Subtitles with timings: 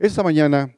[0.00, 0.74] Esta mañana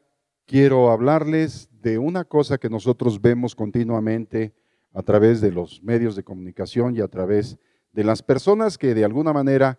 [0.47, 4.53] quiero hablarles de una cosa que nosotros vemos continuamente
[4.93, 7.57] a través de los medios de comunicación y a través
[7.93, 9.79] de las personas que de alguna manera,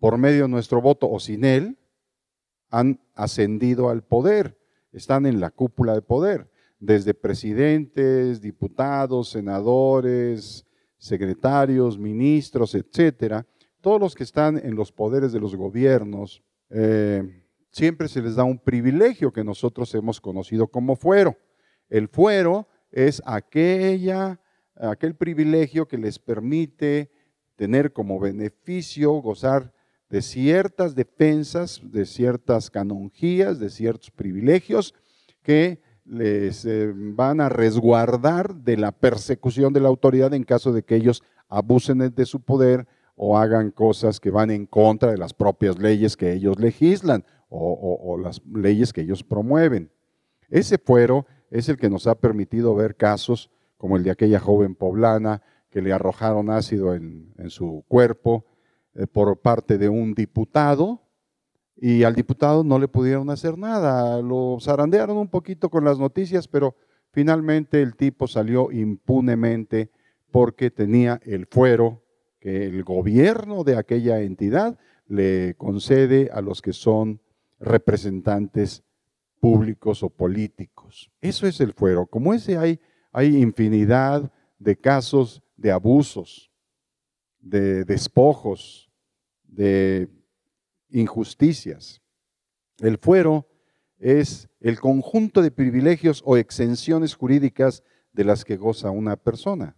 [0.00, 1.78] por medio de nuestro voto o sin él,
[2.68, 4.58] han ascendido al poder,
[4.90, 6.50] están en la cúpula de poder,
[6.80, 10.66] desde presidentes, diputados, senadores,
[10.98, 13.46] secretarios, ministros, etcétera,
[13.80, 17.39] todos los que están en los poderes de los gobiernos, eh,
[17.70, 21.36] siempre se les da un privilegio que nosotros hemos conocido como fuero.
[21.88, 24.40] El fuero es aquella,
[24.74, 27.10] aquel privilegio que les permite
[27.56, 29.72] tener como beneficio gozar
[30.08, 34.94] de ciertas defensas, de ciertas canonjías, de ciertos privilegios
[35.42, 40.82] que les eh, van a resguardar de la persecución de la autoridad en caso de
[40.82, 45.34] que ellos abusen de su poder o hagan cosas que van en contra de las
[45.34, 49.90] propias leyes que ellos legislan o, las leyes que ellos promueven.
[50.48, 54.74] Ese fuero es el que nos ha permitido ver casos como el de aquella joven
[54.74, 58.44] poblana que le arrojaron ácido en, su cuerpo
[58.94, 61.02] eh, por parte de un diputado
[61.76, 64.20] y al diputado no le pudieron hacer nada.
[64.20, 66.76] Lo zarandearon un poquito con las noticias, pero
[67.10, 69.90] finalmente el tipo salió impunemente
[70.30, 72.02] porque tenía el fuero
[72.38, 77.20] que el gobierno de aquella entidad le concede a los que son
[77.60, 78.82] representantes
[79.38, 81.10] públicos o políticos.
[81.20, 82.06] Eso es el fuero.
[82.06, 82.80] Como ese hay,
[83.12, 86.50] hay infinidad de casos de abusos,
[87.38, 88.90] de despojos,
[89.44, 90.08] de
[90.88, 92.02] injusticias.
[92.78, 93.46] El fuero
[93.98, 99.76] es el conjunto de privilegios o exenciones jurídicas de las que goza una persona.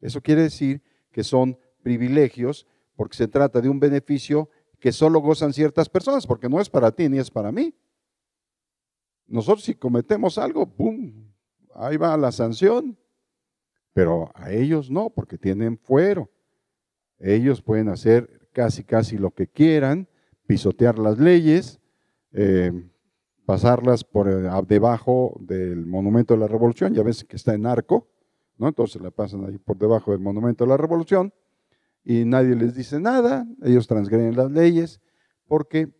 [0.00, 0.82] Eso quiere decir
[1.12, 2.66] que son privilegios
[2.96, 6.90] porque se trata de un beneficio que solo gozan ciertas personas, porque no es para
[6.90, 7.74] ti ni es para mí.
[9.26, 11.30] Nosotros si cometemos algo, ¡pum!
[11.74, 12.98] Ahí va la sanción.
[13.92, 16.30] Pero a ellos no, porque tienen fuero.
[17.18, 20.08] Ellos pueden hacer casi, casi lo que quieran,
[20.46, 21.80] pisotear las leyes,
[22.32, 22.72] eh,
[23.44, 26.94] pasarlas por eh, debajo del monumento de la revolución.
[26.94, 28.08] Ya ves que está en arco,
[28.56, 28.68] ¿no?
[28.68, 31.32] Entonces la pasan ahí por debajo del monumento de la revolución
[32.04, 35.00] y nadie les dice nada, ellos transgreden las leyes
[35.46, 35.92] porque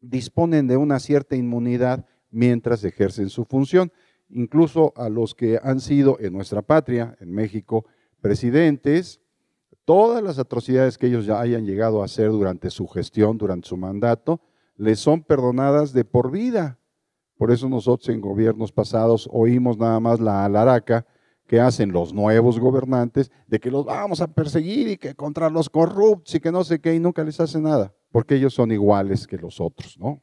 [0.00, 3.92] disponen de una cierta inmunidad mientras ejercen su función.
[4.30, 7.86] Incluso a los que han sido en nuestra patria, en México,
[8.20, 9.20] presidentes,
[9.84, 13.76] todas las atrocidades que ellos ya hayan llegado a hacer durante su gestión, durante su
[13.76, 14.40] mandato,
[14.76, 16.78] les son perdonadas de por vida.
[17.36, 21.06] Por eso nosotros en gobiernos pasados oímos nada más la alaraca
[21.48, 25.70] que hacen los nuevos gobernantes de que los vamos a perseguir y que contra los
[25.70, 29.26] corruptos y que no sé qué y nunca les hace nada, porque ellos son iguales
[29.26, 30.22] que los otros, ¿no?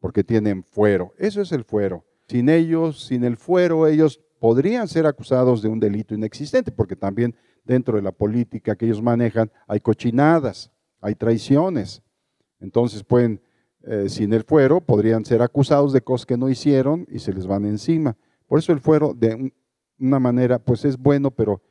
[0.00, 1.14] Porque tienen fuero.
[1.16, 2.04] Eso es el fuero.
[2.26, 7.36] Sin ellos, sin el fuero, ellos podrían ser acusados de un delito inexistente, porque también
[7.64, 12.02] dentro de la política que ellos manejan hay cochinadas, hay traiciones.
[12.58, 13.40] Entonces pueden,
[13.84, 17.46] eh, sin el fuero, podrían ser acusados de cosas que no hicieron y se les
[17.46, 18.16] van encima.
[18.48, 19.52] Por eso el fuero de
[19.98, 21.62] una manera, pues es bueno, pero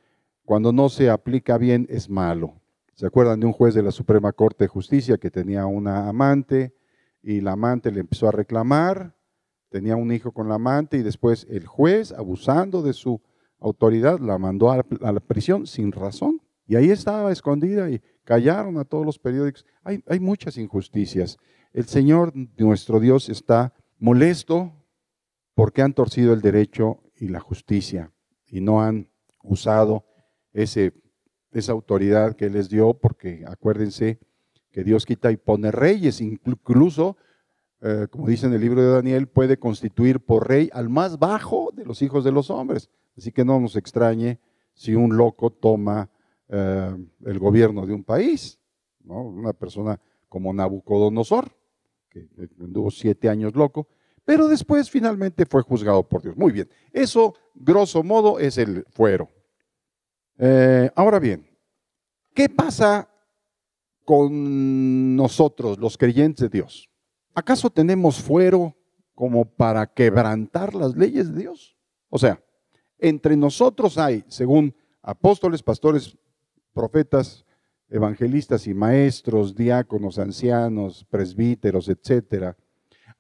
[0.45, 2.61] cuando no se aplica bien es malo.
[2.94, 6.75] ¿Se acuerdan de un juez de la Suprema Corte de Justicia que tenía una amante
[7.22, 9.16] y la amante le empezó a reclamar,
[9.69, 13.22] tenía un hijo con la amante y después el juez, abusando de su
[13.59, 16.41] autoridad, la mandó a la, prisión sin razón?
[16.67, 19.66] Y ahí estaba escondida y callaron a todos los periódicos.
[19.83, 21.38] Hay, hay muchas injusticias.
[21.73, 24.72] El Señor, nuestro Dios, está molesto
[25.56, 28.12] porque han torcido el derecho y la justicia
[28.53, 29.09] y no han
[29.41, 30.06] usado
[30.53, 30.94] ese,
[31.52, 34.19] esa autoridad que les dio, porque acuérdense
[34.72, 37.18] que Dios quita y pone reyes, incluso,
[37.81, 41.72] eh, como dice en el libro de Daniel, puede constituir por rey al más bajo
[41.74, 42.92] de los hijos de los hombres.
[43.18, 44.40] Así que no nos extrañe
[44.75, 46.12] si un loco toma
[46.47, 48.59] eh, el gobierno de un país,
[49.03, 50.00] una persona
[50.30, 51.58] como Nabucodonosor,
[52.08, 52.28] que
[52.59, 53.88] anduvo siete años loco,
[54.24, 56.38] pero después finalmente fue juzgado por Dios.
[56.38, 57.33] Muy bien, eso
[57.63, 59.30] grosso modo es el fuero.
[60.38, 61.48] Eh, ahora bien,
[62.33, 63.10] ¿qué pasa
[64.06, 66.89] con nosotros, los creyentes de Dios?
[67.33, 68.75] ¿Acaso tenemos fuero
[69.15, 71.77] como para quebrantar las leyes de Dios?
[72.10, 72.44] O sea,
[73.00, 76.18] entre nosotros hay, según apóstoles, pastores,
[76.74, 77.45] profetas,
[77.89, 82.57] evangelistas y maestros, diáconos, ancianos, presbíteros, etcétera,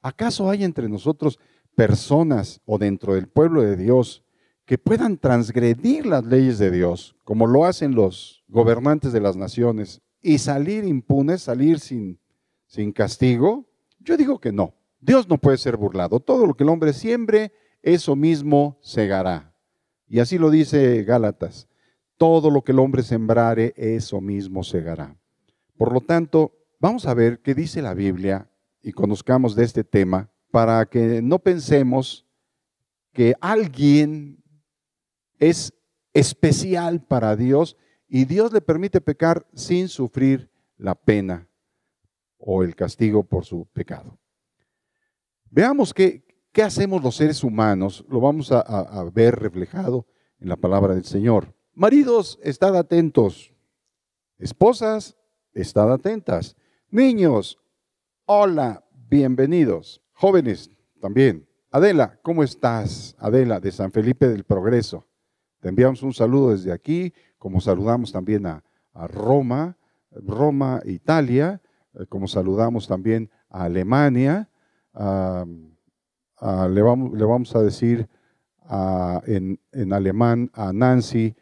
[0.03, 1.39] ¿Acaso hay entre nosotros
[1.75, 4.22] personas o dentro del pueblo de Dios
[4.65, 10.01] que puedan transgredir las leyes de Dios, como lo hacen los gobernantes de las naciones,
[10.21, 12.19] y salir impunes, salir sin,
[12.65, 13.65] sin castigo?
[13.99, 14.73] Yo digo que no.
[15.01, 16.19] Dios no puede ser burlado.
[16.19, 17.51] Todo lo que el hombre siembre,
[17.81, 19.53] eso mismo segará.
[20.07, 21.67] Y así lo dice Gálatas.
[22.17, 25.17] Todo lo que el hombre sembrare, eso mismo segará.
[25.77, 28.49] Por lo tanto, vamos a ver qué dice la Biblia
[28.81, 32.25] y conozcamos de este tema para que no pensemos
[33.11, 34.42] que alguien
[35.39, 35.73] es
[36.13, 37.77] especial para Dios
[38.07, 41.47] y Dios le permite pecar sin sufrir la pena
[42.37, 44.17] o el castigo por su pecado.
[45.49, 50.05] Veamos qué, qué hacemos los seres humanos, lo vamos a, a ver reflejado
[50.39, 51.53] en la palabra del Señor.
[51.73, 53.53] Maridos, estad atentos.
[54.37, 55.15] Esposas,
[55.53, 56.55] estad atentas.
[56.89, 57.59] Niños,
[58.25, 60.01] hola, bienvenidos.
[60.11, 60.69] Jóvenes,
[61.01, 61.47] también.
[61.71, 63.15] Adela, ¿cómo estás?
[63.17, 65.07] Adela, de San Felipe del Progreso.
[65.63, 68.61] Te enviamos un saludo desde aquí, como saludamos también a,
[69.07, 69.77] Roma,
[70.11, 71.61] Roma, Italia,
[71.93, 74.49] eh, como saludamos también a Alemania,
[74.93, 78.09] le, vamos, a decir
[79.25, 79.57] en,
[79.93, 81.33] alemán a Nancy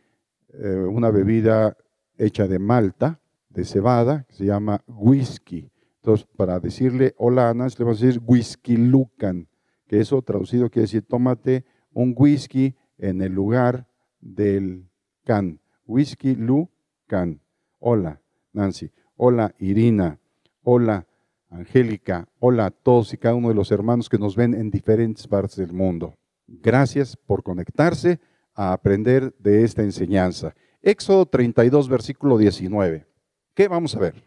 [0.50, 1.76] eh, una bebida
[2.16, 3.20] hecha de malta,
[3.50, 5.72] de cebada, que se llama whisky.
[5.96, 9.48] Entonces, para decirle hola a Nancy, le vamos a decir whisky lucan,
[9.88, 13.88] que eso traducido quiere decir tómate un whisky en el lugar
[14.22, 14.90] del
[15.26, 15.60] can.
[15.86, 17.42] Whisky lucan.
[17.80, 18.22] Hola,
[18.54, 18.92] Nancy.
[19.18, 20.20] Hola, Irina.
[20.64, 21.06] Hola,
[21.52, 25.28] Angélica, hola a todos y cada uno de los hermanos que nos ven en diferentes
[25.28, 26.16] partes del mundo.
[26.48, 28.20] Gracias por conectarse
[28.54, 30.56] a aprender de esta enseñanza.
[30.82, 33.06] Éxodo 32, versículo 19.
[33.54, 34.24] ¿Qué vamos a ver?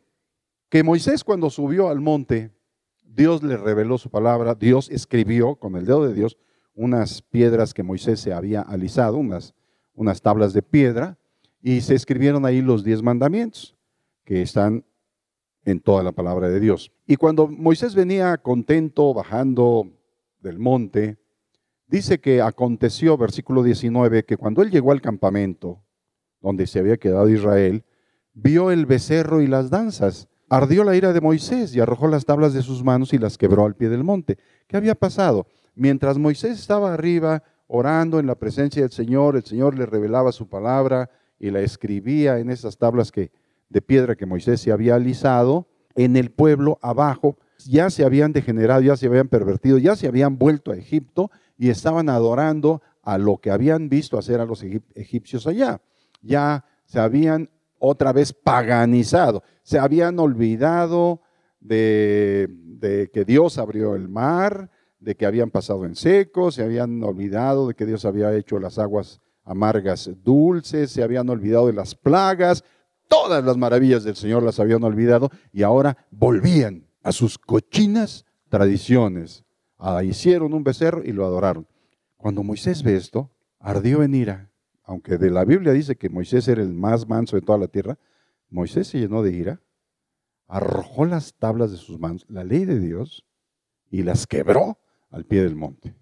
[0.69, 2.51] Que Moisés cuando subió al monte,
[3.03, 6.37] Dios le reveló su palabra, Dios escribió con el dedo de Dios
[6.75, 9.55] unas piedras que Moisés se había alisado, unas,
[9.95, 11.19] unas tablas de piedra,
[11.63, 13.75] y se escribieron ahí los diez mandamientos
[14.25, 14.85] que están
[15.65, 16.93] en toda la palabra de Dios.
[17.07, 19.91] Y cuando Moisés venía contento bajando
[20.41, 21.17] del monte,
[21.87, 25.83] dice que aconteció, versículo 19, que cuando él llegó al campamento
[26.41, 27.85] donde se había quedado Israel,
[28.35, 30.29] vio el becerro y las danzas.
[30.51, 33.65] Ardió la ira de Moisés y arrojó las tablas de sus manos y las quebró
[33.65, 34.37] al pie del monte.
[34.67, 35.47] ¿Qué había pasado?
[35.75, 40.49] Mientras Moisés estaba arriba orando en la presencia del Señor, el Señor le revelaba su
[40.49, 43.31] palabra y la escribía en esas tablas que
[43.69, 48.83] de piedra que Moisés se había alisado, en el pueblo abajo ya se habían degenerado,
[48.83, 53.39] ya se habían pervertido, ya se habían vuelto a Egipto y estaban adorando a lo
[53.39, 54.63] que habían visto hacer a los
[54.95, 55.81] egipcios allá.
[56.23, 61.21] Ya se habían otra vez paganizado, se habían olvidado
[61.61, 64.71] de, de, que Dios abrió el mar,
[65.05, 68.79] de que habían pasado en seco, se habían olvidado de que Dios había hecho las
[68.79, 72.65] aguas amargas dulces, se habían olvidado de las plagas,
[73.09, 79.45] todas las maravillas del Señor las habían olvidado y ahora volvían a sus cochinas tradiciones.
[79.79, 81.67] Ah, hicieron un becerro y lo adoraron.
[82.17, 84.51] Cuando Moisés ve esto, ardió en ira.
[84.83, 87.99] Aunque de la Biblia dice que Moisés era el más manso de toda la tierra,
[88.49, 89.61] Moisés se llenó de ira,
[90.47, 93.25] arrojó las tablas de sus manos, la ley de Dios,
[93.91, 94.79] y las quebró
[95.15, 95.95] al pie del monte.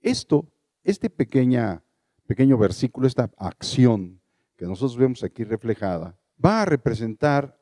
[0.00, 0.50] Esto,
[0.82, 1.84] este pequeña,
[2.26, 4.20] pequeño versículo, esta acción
[4.56, 7.56] que nosotros vemos aquí reflejada, va a representar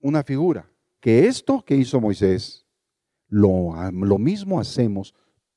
[0.00, 2.66] una figura, que esto que hizo Moisés,
[3.28, 5.14] lo, lo mismo hacemos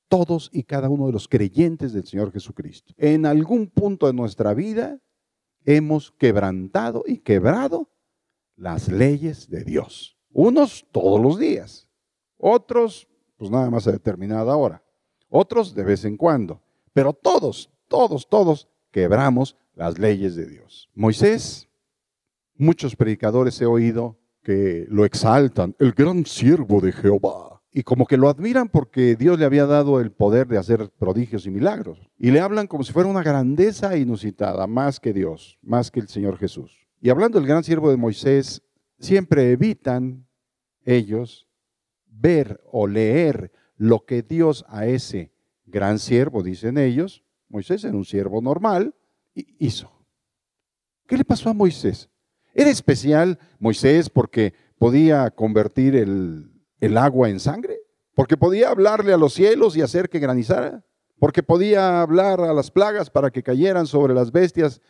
[0.07, 2.93] todos y cada uno de los creyentes del Señor Jesucristo.
[2.97, 5.01] En algún punto de nuestra vida
[5.65, 7.89] hemos quebrantado y quebrado
[8.55, 10.17] las leyes de Dios.
[10.31, 11.89] Unos todos los días,
[12.37, 13.09] otros
[13.43, 14.81] pues nada más a determinada hora,
[15.27, 16.61] otros de vez en cuando,
[16.93, 20.89] pero todos, todos, todos quebramos las leyes de Dios.
[20.95, 21.67] Moisés,
[22.55, 27.61] muchos predicadores he oído que lo exaltan, el gran siervo de Jehová.
[27.73, 31.45] Y como que lo admiran porque Dios le había dado el poder de hacer prodigios
[31.45, 31.99] y milagros.
[32.17, 36.07] Y le hablan como si fuera una grandeza inusitada, más que Dios, más que el
[36.07, 36.87] Señor Jesús.
[37.01, 38.61] Y hablando del gran siervo de Moisés,
[38.99, 40.25] siempre evitan
[40.85, 41.42] ellos
[42.19, 45.31] ver o leer lo que Dios a ese
[45.65, 48.95] gran siervo, dicen ellos, Moisés era un siervo normal,
[49.33, 49.91] hizo.
[51.07, 52.09] ¿Qué le pasó a Moisés?
[52.53, 57.79] ¿Era especial Moisés porque podía convertir el, el agua en sangre?
[58.15, 60.85] ¿Porque podía hablarle a los cielos y hacer que granizara?
[61.19, 64.81] ¿Porque podía hablar a las plagas para que cayeran sobre las bestias,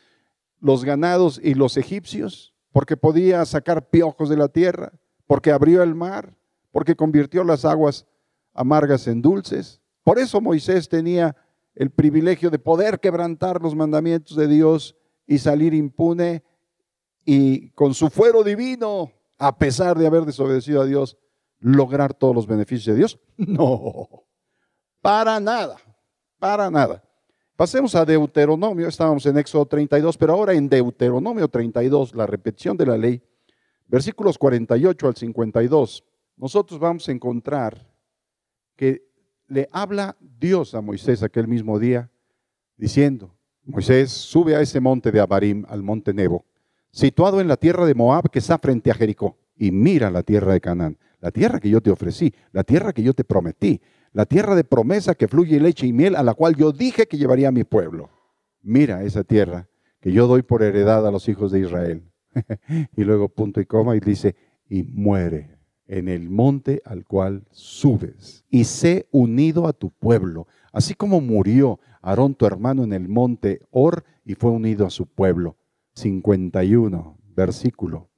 [0.60, 2.54] los ganados y los egipcios?
[2.72, 4.94] ¿Porque podía sacar piojos de la tierra?
[5.28, 6.36] ¿Porque abrió el mar?
[6.74, 8.08] ¿Porque convirtió las aguas
[8.52, 9.80] amargas en dulces?
[10.04, 11.38] Por eso Moisés tenía
[11.76, 14.96] el privilegio de poder quebrantar los mandamientos de Dios
[15.28, 16.44] y salir impune
[17.26, 21.16] y con su fuero divino, a pesar de haber desobedecido a Dios,
[21.60, 23.20] lograr todos los beneficios de Dios?
[23.38, 24.10] No,
[25.00, 25.78] para nada,
[26.40, 27.04] para nada.
[27.56, 32.88] Pasemos a Deuteronomio, estábamos en Éxodo 32, pero ahora en Deuteronomio 32, la repetición de
[32.88, 33.22] la ley,
[33.88, 36.04] versículos 48 al 52,
[36.38, 37.88] nosotros vamos a encontrar
[38.76, 39.04] que
[39.48, 42.10] le habla Dios a Moisés aquel mismo día,
[42.78, 43.36] diciendo,
[43.66, 46.46] Moisés, sube a ese monte de Abarim, al monte Nebo,
[46.92, 50.54] situado en la tierra de Moab que está frente a Jericó, y mira la tierra
[50.54, 54.26] de Canaán, la tierra que yo te ofrecí, la tierra que yo te prometí, la
[54.26, 57.48] tierra de promesa que fluye leche y miel, a la cual yo dije que llevaría
[57.48, 58.10] a mi pueblo.
[58.62, 59.70] Mira esa tierra
[60.02, 62.12] que yo doy por heredad a los hijos de Israel.
[62.98, 64.36] y luego punto y coma y dice,
[64.68, 65.53] y muere
[65.88, 71.80] en el monte al cual subes, y sé unido a tu pueblo, así como murió
[72.02, 75.58] Aarón tu hermano en el monte Or y fue unido a su pueblo.
[75.96, 78.10] 51, versículo.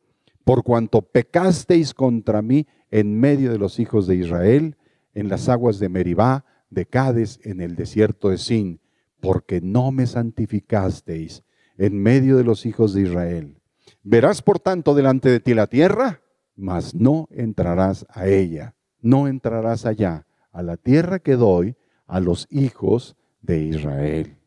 [0.43, 4.77] Por cuanto pecasteis contra mí en medio de los hijos de Israel,
[5.13, 8.79] en las aguas de Meribá, de Cades, en el desierto de Sin,
[9.21, 11.43] porque no me santificasteis
[11.77, 13.59] en medio de los hijos de Israel.
[14.03, 16.21] Verás por tanto delante de ti la tierra,
[16.55, 21.75] mas no entrarás a ella, no entrarás allá, a la tierra que doy
[22.07, 24.37] a los hijos de Israel.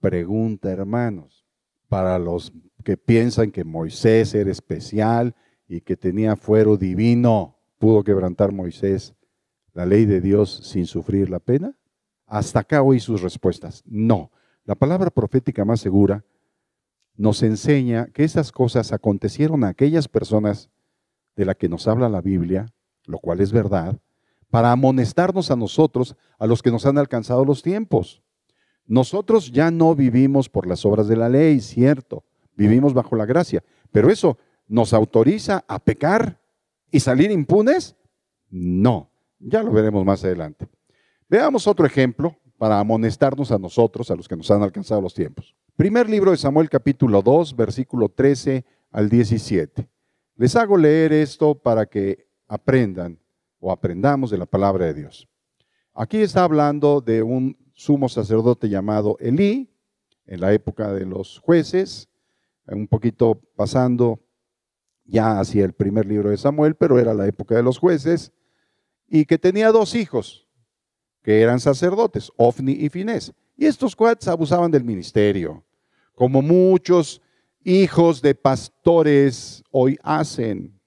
[0.00, 1.44] Pregunta, hermanos,
[1.88, 2.52] para los
[2.84, 5.34] que piensan que Moisés era especial
[5.66, 9.14] y que tenía fuero divino, ¿pudo quebrantar Moisés
[9.72, 11.76] la ley de Dios sin sufrir la pena?
[12.26, 13.82] Hasta acá oí sus respuestas.
[13.86, 14.30] No.
[14.64, 16.24] La palabra profética más segura
[17.16, 20.70] nos enseña que esas cosas acontecieron a aquellas personas
[21.36, 22.66] de las que nos habla la Biblia,
[23.06, 23.98] lo cual es verdad,
[24.50, 28.22] para amonestarnos a nosotros, a los que nos han alcanzado los tiempos.
[28.86, 32.24] Nosotros ya no vivimos por las obras de la ley, cierto,
[32.54, 34.38] vivimos bajo la gracia, pero eso
[34.68, 36.40] nos autoriza a pecar
[36.90, 37.96] y salir impunes?
[38.50, 39.10] No.
[39.40, 40.68] Ya lo veremos más adelante.
[41.28, 45.54] Veamos otro ejemplo para amonestarnos a nosotros, a los que nos han alcanzado los tiempos.
[45.76, 49.88] Primer libro de Samuel capítulo 2, versículo 13 al 17.
[50.36, 53.20] Les hago leer esto para que aprendan
[53.60, 55.28] o aprendamos de la palabra de Dios.
[55.92, 59.70] Aquí está hablando de un sumo sacerdote llamado Elí,
[60.26, 62.08] en la época de los jueces,
[62.66, 64.20] un poquito pasando
[65.04, 68.32] ya hacia el primer libro de Samuel, pero era la época de los jueces
[69.06, 70.48] y que tenía dos hijos
[71.22, 73.32] que eran sacerdotes, Ofni y Finés.
[73.56, 75.64] Y estos cuates abusaban del ministerio,
[76.14, 77.22] como muchos
[77.64, 80.78] hijos de pastores hoy hacen,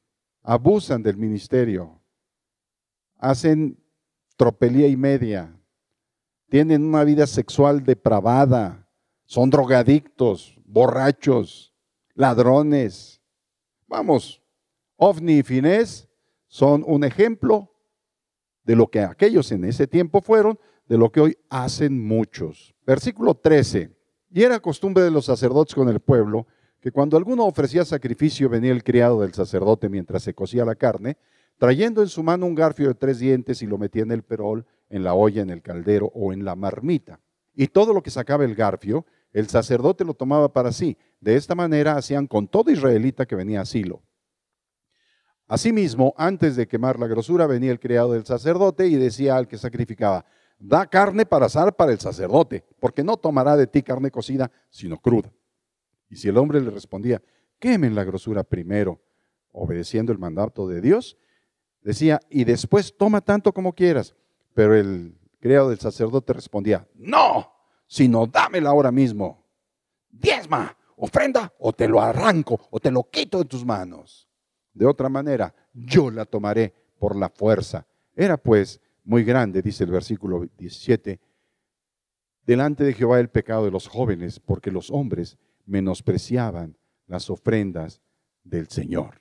[0.44, 2.00] abusan del ministerio,
[3.18, 3.84] hacen
[4.38, 5.60] tropelía y media,
[6.50, 8.88] tienen una vida sexual depravada,
[9.26, 11.74] son drogadictos, borrachos,
[12.14, 13.22] ladrones.
[13.88, 14.42] Vamos,
[14.96, 16.08] Ofni y Finés
[16.48, 17.74] son un ejemplo
[18.64, 22.76] de lo que aquellos en ese tiempo fueron, de lo que hoy hacen muchos.
[22.86, 23.98] Versículo 13.
[24.30, 26.48] Y era costumbre de los sacerdotes con el pueblo
[26.80, 31.18] que cuando alguno ofrecía sacrificio venía el criado del sacerdote mientras se cocía la carne,
[31.58, 34.66] trayendo en su mano un garfio de tres dientes y lo metía en el perol,
[34.90, 37.20] en la olla, en el caldero o en la marmita.
[37.56, 40.98] Y todo lo que sacaba el garfio, el sacerdote lo tomaba para sí.
[41.20, 44.04] De esta manera hacían con todo israelita que venía a Silo.
[45.48, 49.58] Asimismo, antes de quemar la grosura, venía el criado del sacerdote y decía al que
[49.58, 50.26] sacrificaba,
[50.60, 54.98] da carne para asar para el sacerdote, porque no tomará de ti carne cocida, sino
[54.98, 55.32] cruda.
[56.10, 57.22] Y si el hombre le respondía,
[57.60, 59.02] quemen la grosura primero,
[59.52, 61.18] obedeciendo el mandato de Dios,
[61.82, 64.16] decía, y después toma tanto como quieras.
[64.54, 67.52] Pero el criado del sacerdote respondía, no,
[67.88, 69.46] sino dámela ahora mismo.
[70.10, 74.28] Diezma, ofrenda, o te lo arranco, o te lo quito de tus manos.
[74.74, 77.86] De otra manera, yo la tomaré por la fuerza.
[78.16, 81.20] Era pues muy grande, dice el versículo 17,
[82.46, 85.38] delante de Jehová el pecado de los jóvenes, porque los hombres
[85.68, 88.02] menospreciaban las ofrendas
[88.44, 89.20] del Señor.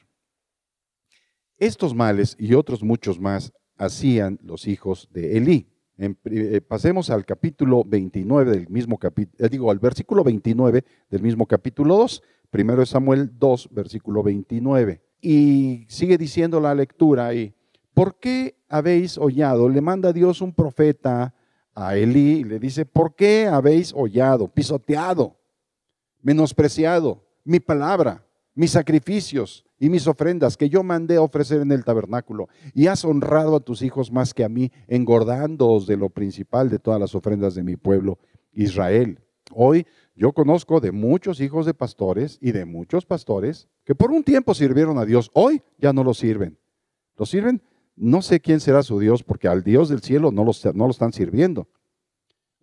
[1.59, 5.69] Estos males y otros muchos más hacían los hijos de Elí.
[5.99, 11.47] Eh, pasemos al capítulo 29 del mismo capítulo, eh, digo, al versículo 29 del mismo
[11.47, 15.03] capítulo 2, primero de Samuel 2, versículo 29.
[15.23, 17.55] Y sigue diciendo la lectura ahí,
[17.95, 19.71] ¿por qué habéis hollado?
[19.71, 21.35] Le manda Dios un profeta
[21.75, 25.39] a Elí y le dice, ¿por qué habéis hollado, pisoteado,
[26.27, 31.85] menospreciado mi palabra, mis sacrificios y mis ofrendas que yo mandé a ofrecer en el
[31.85, 32.49] tabernáculo?
[32.75, 36.81] Y has honrado a tus hijos más que a mí, engordándoos de lo principal de
[36.81, 38.19] todas las ofrendas de mi pueblo
[38.53, 39.21] Israel.
[39.53, 44.25] Hoy yo conozco de muchos hijos de pastores y de muchos pastores que por un
[44.25, 46.59] tiempo sirvieron a Dios, hoy ya no lo sirven.
[47.17, 47.63] Lo sirven
[47.95, 50.91] no sé quién será su Dios, porque al Dios del cielo no lo, no lo
[50.91, 51.69] están sirviendo.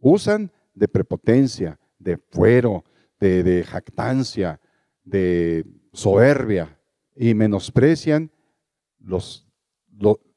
[0.01, 2.84] Usan de prepotencia, de fuero,
[3.30, 4.60] de, jactancia,
[5.03, 6.80] de soberbia,
[7.15, 8.32] y menosprecian
[9.00, 9.48] los,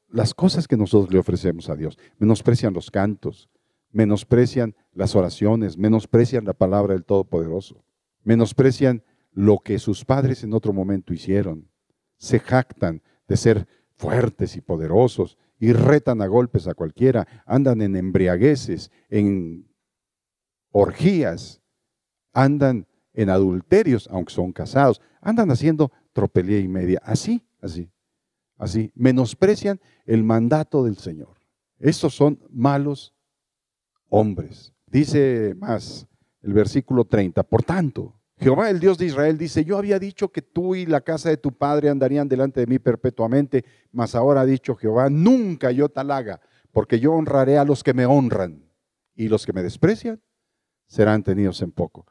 [0.08, 1.98] las cosas que nosotros le ofrecemos a Dios.
[2.18, 3.48] Menosprecian los cantos,
[3.90, 7.84] menosprecian las oraciones, menosprecian la palabra del Todopoderoso,
[8.24, 9.02] menosprecian
[9.32, 11.70] lo que sus padres en otro momento hicieron.
[12.18, 17.96] Se jactan de ser fuertes y poderosos y retan a golpes a cualquiera, andan en
[17.96, 19.66] embriagueces, en
[20.70, 21.62] orgías,
[22.36, 27.90] andan en adulterios, aunque son casados, andan haciendo tropelía y media, así, así,
[28.58, 31.38] así, menosprecian el mandato del Señor.
[31.78, 33.14] Estos son malos
[34.10, 34.74] hombres.
[34.86, 36.06] Dice más
[36.42, 40.42] el versículo 30, por tanto, Jehová el Dios de Israel dice, yo había dicho que
[40.42, 44.46] tú y la casa de tu padre andarían delante de mí perpetuamente, mas ahora ha
[44.46, 48.62] dicho Jehová, nunca yo tal haga, porque yo honraré a los que me honran,
[49.14, 50.20] y los que me desprecian
[50.86, 52.04] serán tenidos en poco.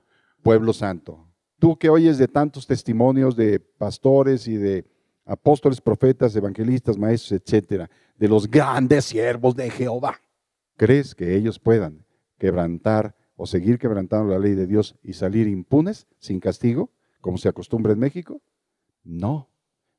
[0.45, 4.85] Pueblo santo, tú que oyes de tantos testimonios de pastores y de
[5.25, 10.21] apóstoles, profetas, evangelistas, maestros, etcétera, de los grandes siervos de Jehová,
[10.77, 12.05] ¿crees que ellos puedan
[12.37, 17.49] quebrantar o seguir quebrantando la ley de Dios y salir impunes, sin castigo, como se
[17.49, 18.39] acostumbra en México?
[19.03, 19.49] No,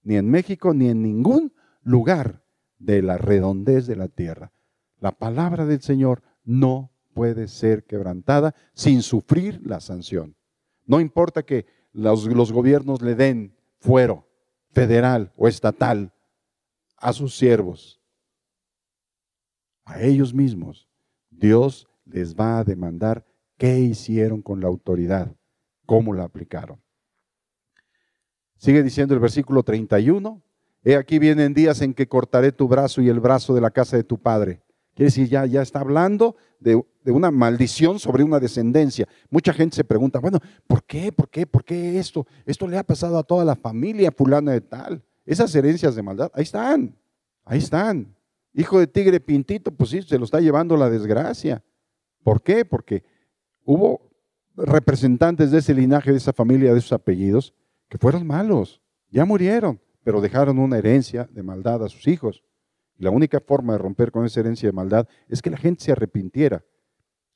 [0.05, 2.45] ni en México ni en ningún lugar
[2.79, 4.53] de la redondez de la tierra.
[5.01, 10.36] La palabra del Señor no puede ser quebrantada sin sufrir la sanción.
[10.87, 14.27] No importa que los, gobiernos le den fuero
[14.71, 16.13] federal o estatal
[16.97, 18.01] a sus siervos,
[19.85, 20.89] a ellos mismos,
[21.31, 23.25] Dios les va a demandar
[23.59, 25.35] qué hicieron con la autoridad,
[25.85, 26.81] cómo la aplicaron.
[28.57, 30.43] Sigue diciendo el versículo 31,
[30.83, 33.97] he aquí vienen días en que cortaré tu brazo y el brazo de la casa
[33.97, 34.63] de tu padre.
[34.97, 39.07] Quiere decir, ya, ya está hablando de, de, una maldición sobre una descendencia.
[39.29, 41.13] Mucha gente se pregunta, bueno, ¿por qué?
[41.13, 41.47] ¿Por qué?
[41.47, 42.27] ¿Por qué esto?
[42.47, 45.03] Esto le ha pasado a toda la familia fulana de tal.
[45.27, 46.97] Esas herencias de maldad, ahí están,
[47.45, 48.17] ahí están.
[48.55, 51.63] Hijo de tigre pintito, pues sí, se lo está llevando la desgracia.
[52.23, 52.65] ¿Por qué?
[52.65, 53.05] Porque
[53.67, 54.01] hubo
[54.57, 57.53] representantes de ese linaje, de esa familia, de esos apellidos,
[57.91, 62.43] que fueron malos, ya murieron, pero dejaron una herencia de maldad a sus hijos.
[62.99, 65.93] La única forma de romper con esa herencia de maldad es que la gente se
[65.93, 66.65] arrepintiera,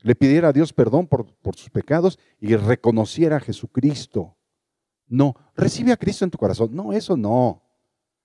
[0.03, 4.37] le pidiera a Dios perdón por, por sus pecados y reconociera a Jesucristo.
[5.07, 6.71] No, recibe a Cristo en tu corazón.
[6.73, 7.63] No, eso no.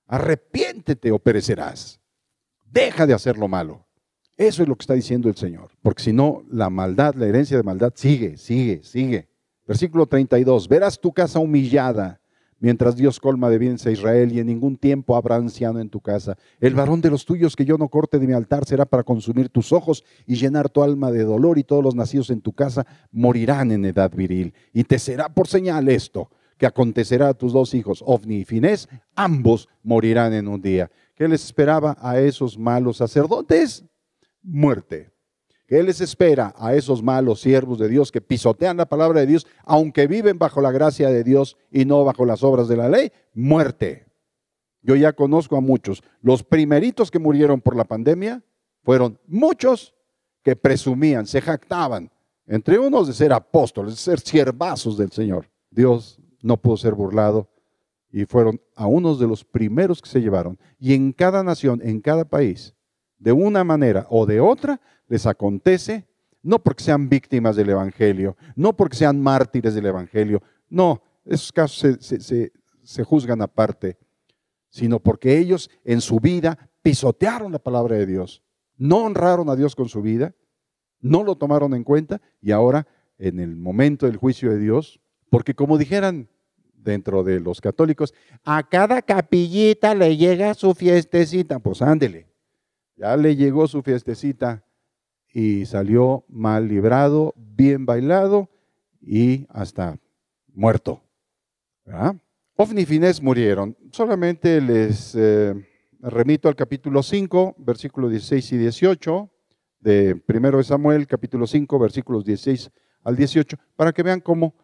[0.08, 2.00] Arrepiéntete o perecerás.
[2.64, 3.86] Deja de hacer lo malo.
[4.38, 5.72] Eso es lo que está diciendo el Señor.
[5.82, 9.28] Porque si no, la maldad, la herencia de maldad sigue, sigue, sigue.
[9.68, 10.68] Versículo 32.
[10.68, 12.22] Verás tu casa humillada
[12.60, 16.02] mientras Dios colma de bienes a Israel y en ningún tiempo habrá anciano en tu
[16.02, 16.38] casa.
[16.60, 19.50] El varón de los tuyos que yo no corte de mi altar será para consumir
[19.50, 22.86] tus ojos y llenar tu alma de dolor y todos los nacidos en tu casa
[23.12, 24.54] morirán en edad viril.
[24.74, 28.88] Y te será por señal esto, que acontecerá a tus dos hijos, Ofni y Finés,
[29.16, 30.90] ambos morirán en un día.
[31.16, 33.86] ¿Qué les esperaba a esos malos sacerdotes?
[34.46, 35.15] muerte.
[35.68, 39.48] ¿Qué les espera a esos malos siervos de Dios que pisotean la palabra de Dios,
[39.64, 43.12] aunque viven bajo la gracia de Dios y no bajo las obras de la ley?
[43.34, 44.06] Muerte.
[44.84, 46.04] Yo ya conozco a muchos.
[46.22, 48.44] Los primeritos que murieron por la pandemia
[48.84, 49.96] fueron muchos
[50.44, 52.12] que presumían, se jactaban,
[52.46, 55.50] entre unos de ser apóstoles, de ser siervazos del Señor.
[55.72, 57.50] Dios no pudo ser burlado
[58.12, 60.60] y fueron a unos de los primeros que se llevaron.
[60.78, 62.75] Y en cada nación, en cada país,
[63.18, 66.08] de una manera o de otra, les acontece,
[66.42, 71.98] no porque sean víctimas del Evangelio, no porque sean mártires del Evangelio, no, esos casos
[72.00, 73.98] se, juzgan aparte,
[74.70, 78.44] sino porque ellos en su vida pisotearon la palabra de Dios,
[78.78, 80.36] no honraron a Dios con su vida,
[81.00, 85.00] no lo tomaron en cuenta y ahora en el momento del juicio de Dios,
[85.30, 86.30] porque como dijeran
[86.74, 92.28] dentro de los católicos, a cada capillita le llega su fiestecita, pues ándele,
[92.96, 94.64] ya le llegó su fiestecita
[95.34, 98.50] y salió mal librado, bien bailado
[99.02, 100.00] y hasta
[100.54, 101.02] muerto.
[101.86, 102.16] ¿verdad?
[102.56, 103.78] Ofni y Finés murieron.
[103.92, 105.54] Solamente les eh,
[106.00, 109.30] remito al capítulo 5, versículos 16 y 18
[109.82, 112.72] de 1 de Samuel, capítulo 5, versículos 16
[113.04, 114.56] al 18, para que vean cómo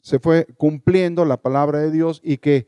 [0.00, 2.66] se fue cumpliendo la palabra de Dios y que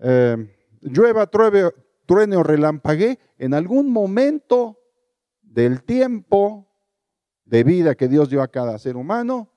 [0.00, 0.36] eh,
[0.80, 1.74] llueva, truebe,
[2.06, 4.78] truene o relampaguee, en algún momento
[5.42, 6.68] del tiempo
[7.44, 9.50] de vida que Dios dio a cada ser humano,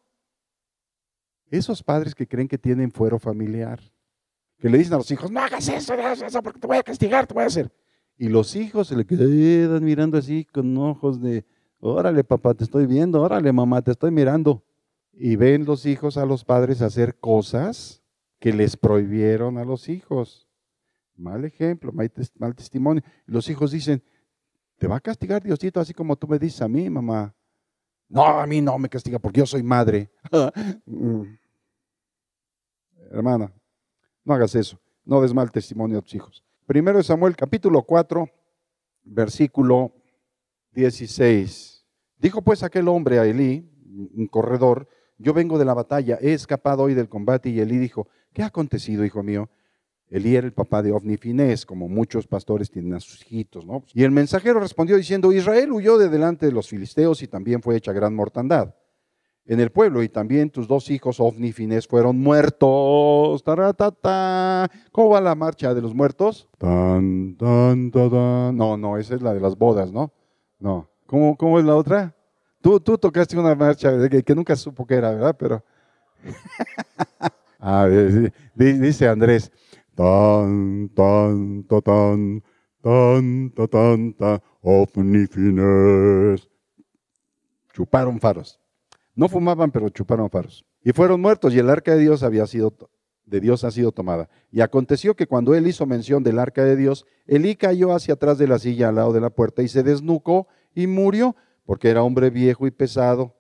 [1.50, 3.80] esos padres que creen que tienen fuero familiar,
[4.58, 6.78] que le dicen a los hijos, no hagas eso, no hagas eso, porque te voy
[6.78, 7.72] a castigar, te voy a hacer.
[8.18, 11.46] Y los hijos se le quedan mirando así con ojos de,
[11.80, 14.64] órale papá, te estoy viendo, órale mamá, te estoy mirando.
[15.12, 18.02] Y ven los hijos a los padres hacer cosas
[18.40, 20.45] que les prohibieron a los hijos.
[21.18, 23.02] Mal ejemplo, mal, testimonio.
[23.26, 24.04] Los hijos dicen,
[24.78, 27.34] te va a castigar Diosito así como tú me dices a mí, mamá.
[28.10, 30.12] No, a mí no me castiga porque yo soy madre.
[30.86, 31.38] Mm.
[33.12, 33.52] Hermana,
[34.24, 34.80] no hagas eso.
[35.04, 36.44] No des mal testimonio a tus hijos.
[36.66, 38.28] Primero de Samuel, capítulo 4,
[39.04, 39.94] versículo
[40.72, 41.86] 16.
[42.18, 43.70] Dijo pues aquel hombre a Elí,
[44.16, 47.50] un corredor, yo vengo de la batalla, he escapado hoy del combate.
[47.50, 49.50] Y Elí dijo, ¿qué ha acontecido, hijo mío?
[50.10, 53.84] Elí era el papá de Ofni Finés, como muchos pastores tienen a sus hijitos, ¿no?
[53.94, 57.76] Y el mensajero respondió diciendo, Israel huyó de delante de los filisteos y también fue
[57.76, 58.76] hecha gran mortandad
[59.48, 63.44] en el pueblo y también tus dos hijos Ofni y Finés fueron muertos.
[63.44, 66.50] ¿Cómo va la marcha de los muertos?
[66.58, 70.12] Tan, tan, No, no, esa es la de las bodas, ¿no?
[70.60, 70.90] No.
[71.06, 72.16] ¿Cómo, cómo es la otra?
[72.62, 75.36] Tú, tú tocaste una marcha que, que nunca supo que era, ¿verdad?
[75.38, 75.64] Pero...
[77.60, 77.88] ah,
[78.56, 79.52] dice Andrés,
[79.96, 82.44] tan, tan, tan,
[82.82, 86.50] tan, tan, tan, Ofni Finés.
[87.74, 88.60] Chuparon faros.
[89.16, 90.66] No fumaban, pero chuparon faros.
[90.84, 92.76] Y fueron muertos y el arca de Dios había sido
[93.26, 94.30] de Dios ha sido tomada.
[94.52, 98.38] Y aconteció que cuando él hizo mención del arca de Dios, Elí cayó hacia atrás
[98.38, 102.04] de la silla al lado de la puerta y se desnucó y murió, porque era
[102.04, 103.36] hombre viejo y pesado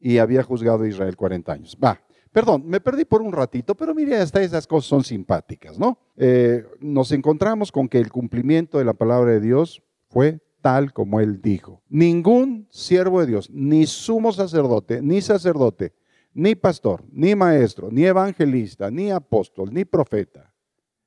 [0.00, 1.78] y había juzgado a Israel 40 años.
[1.82, 2.00] Va,
[2.32, 5.98] perdón, me perdí por un ratito, pero mire, hasta esas cosas son simpáticas, ¿no?
[6.16, 11.20] Eh, nos encontramos con que el cumplimiento de la palabra de Dios fue tal como
[11.20, 11.82] él dijo.
[11.88, 15.94] Ningún siervo de Dios, ni sumo sacerdote, ni sacerdote,
[16.32, 20.54] ni pastor, ni maestro, ni evangelista, ni apóstol, ni profeta,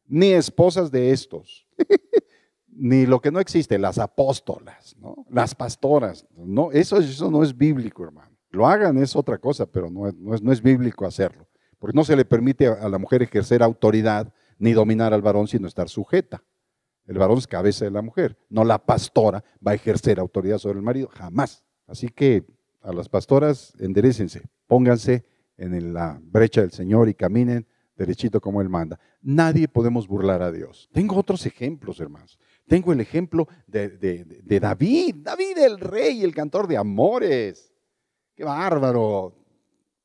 [0.05, 1.67] ni esposas de estos,
[2.67, 5.25] ni lo que no existe, las apóstolas, ¿no?
[5.29, 6.25] las pastoras.
[6.35, 8.32] No, eso, eso no es bíblico, hermano.
[8.53, 11.47] Lo hagan es otra cosa, pero no es bíblico hacerlo.
[11.79, 15.67] Porque no se le permite a la mujer ejercer autoridad ni dominar al varón, sino
[15.67, 16.43] estar sujeta.
[17.07, 20.77] El varón es cabeza de la mujer, no la pastora va a ejercer autoridad sobre
[20.77, 21.65] el marido, jamás.
[21.87, 22.45] Así que
[22.81, 25.25] a las pastoras enderecense, pónganse
[25.57, 28.99] en la brecha del Señor y caminen derechito como Él manda.
[29.21, 30.89] Nadie podemos burlar a Dios.
[30.93, 32.39] Tengo otros ejemplos, hermanos.
[32.67, 37.72] Tengo el ejemplo de, de David, David el rey, el cantor de amores.
[38.43, 39.33] Bárbaro.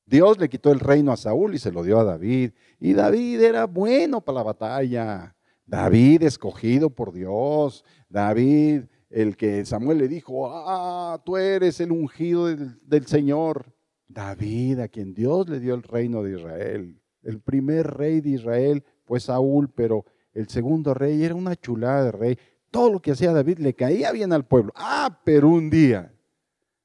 [0.06, 2.52] Dios le quitó el reino a Saúl y se lo dio a David.
[2.80, 5.34] Y David era bueno para la batalla.
[5.66, 12.46] David escogido por Dios, David el que Samuel le dijo, ah, tú eres el ungido
[12.46, 13.72] del, Señor.
[14.06, 17.00] David, a quien Dios le dio el reino de Israel.
[17.22, 22.12] El primer rey de Israel fue Saúl, pero el segundo rey era una chulada de
[22.12, 22.38] rey.
[22.70, 24.72] Todo lo que hacía David le caía bien al pueblo.
[24.74, 26.10] Ah, pero un día,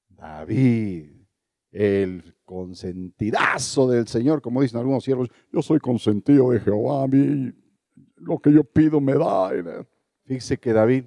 [0.10, 1.13] David,
[1.74, 7.52] el consentidazo del Señor, como dicen algunos siervos, yo soy consentido de Jehová, mi
[8.16, 9.52] lo que yo pido me da.
[10.26, 11.06] Fíjese que David,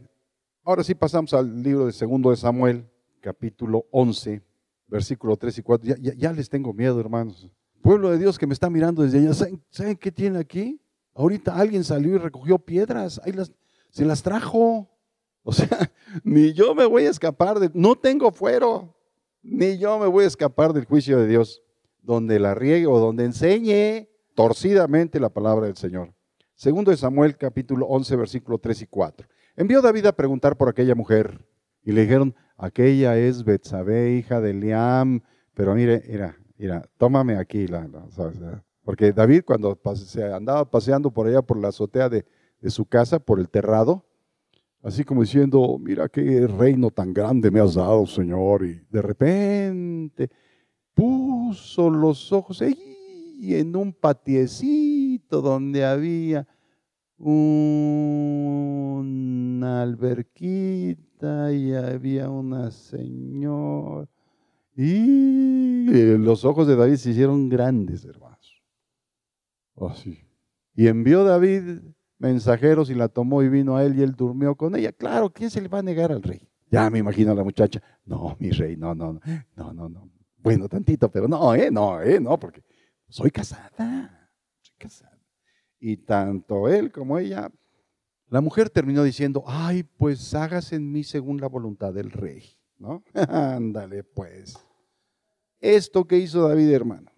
[0.64, 2.88] ahora sí pasamos al libro de segundo de Samuel,
[3.20, 4.42] capítulo 11,
[4.86, 5.96] versículo 3 y 4.
[6.16, 7.48] Ya, les tengo miedo, hermanos.
[7.80, 9.32] Pueblo de Dios que me está mirando desde allá,
[9.70, 10.80] ¿saben, qué tiene aquí?
[11.14, 13.52] Ahorita alguien salió y recogió piedras, ahí las,
[13.90, 14.90] se las trajo.
[15.42, 15.68] O sea,
[16.24, 18.95] ni yo me voy a escapar de, no tengo fuero,
[19.48, 21.62] ni yo me voy a escapar del juicio de Dios,
[22.02, 26.12] donde la riegue o donde enseñe torcidamente la palabra del Señor.
[26.54, 29.28] Segundo de Samuel, capítulo 11, versículo 3 y 4.
[29.56, 31.40] Envió David a preguntar por aquella mujer
[31.82, 35.22] y le dijeron, aquella es Betsabé, hija de Liam,
[35.54, 37.88] pero mire, mira, mira, tómame aquí, la,
[38.82, 42.24] porque David cuando se andaba paseando por allá por la azotea de
[42.68, 44.04] su casa, por el terrado,
[44.86, 50.30] así como diciendo, mira qué reino tan grande me has dado, Señor, y de repente
[50.94, 56.46] puso los ojos, en un patiecito donde había
[57.18, 57.42] una
[59.82, 64.08] alberquita y había una señora.
[64.76, 68.62] Y los ojos de David se hicieron grandes, hermanos.
[69.80, 70.20] Así.
[70.76, 71.80] Y envió David
[72.18, 74.92] mensajeros y la tomó y vino a él y él durmió con ella.
[74.92, 76.48] Claro, ¿quién se le va a negar al rey?
[76.70, 77.82] Ya me imagino a la muchacha.
[78.04, 79.20] No, mi rey, no, no,
[79.54, 80.10] no, no, no.
[80.38, 82.62] Bueno, tantito, pero no, eh, no, eh, no, porque
[83.08, 85.18] soy casada, soy casada.
[85.78, 87.50] Y tanto él como ella,
[88.28, 92.44] la mujer terminó diciendo, ay, pues hágase en mí según la voluntad del rey,
[92.78, 93.02] ¿no?
[93.14, 94.58] Ándale, pues.
[95.60, 97.10] Esto que hizo David, hermano,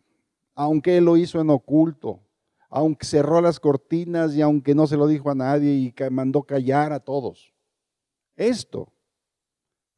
[0.55, 2.23] aunque él lo hizo en oculto,
[2.69, 6.93] aunque cerró las cortinas y aunque no se lo dijo a nadie y mandó callar
[6.93, 7.55] a todos,
[8.37, 8.93] Esto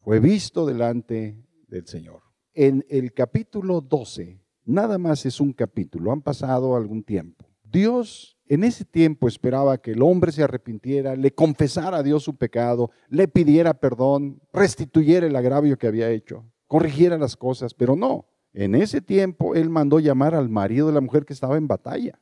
[0.00, 1.36] fue visto delante
[1.68, 2.22] del Señor.
[2.54, 7.44] En el capítulo 12, nada más es un capítulo, han pasado algún tiempo.
[7.62, 12.36] Dios en ese tiempo esperaba que el hombre se arrepintiera, le confesara a Dios su
[12.36, 18.26] pecado, le pidiera perdón, restituyera el agravio que había hecho, corrigiera las cosas, pero no.
[18.52, 22.20] En ese tiempo él mandó llamar al marido de la mujer que estaba en batalla.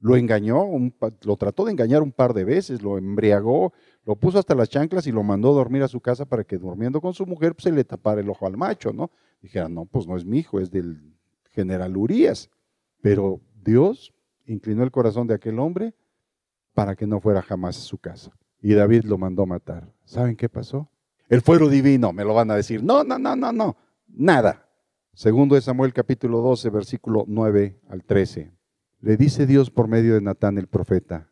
[0.00, 0.64] Lo engañó,
[1.22, 3.72] lo trató de engañar un par de veces, lo embriagó,
[4.04, 6.56] lo puso hasta las chanclas y lo mandó a dormir a su casa para que
[6.56, 9.10] durmiendo con su mujer pues, se le tapara el ojo al macho, ¿no?
[9.42, 11.14] Dijera, no, pues no es mi hijo, es del
[11.50, 12.48] general Urias.
[13.00, 14.14] Pero Dios
[14.46, 15.94] inclinó el corazón de aquel hombre
[16.74, 18.30] para que no fuera jamás a su casa.
[18.60, 19.92] Y David lo mandó matar.
[20.04, 20.88] ¿Saben qué pasó?
[21.28, 22.82] El fuero divino, me lo van a decir.
[22.82, 23.76] No, no, no, no, no.
[24.06, 24.68] Nada.
[25.12, 28.57] Segundo de Samuel capítulo 12, versículo 9 al 13.
[29.00, 31.30] Le dice Dios por medio de Natán el profeta,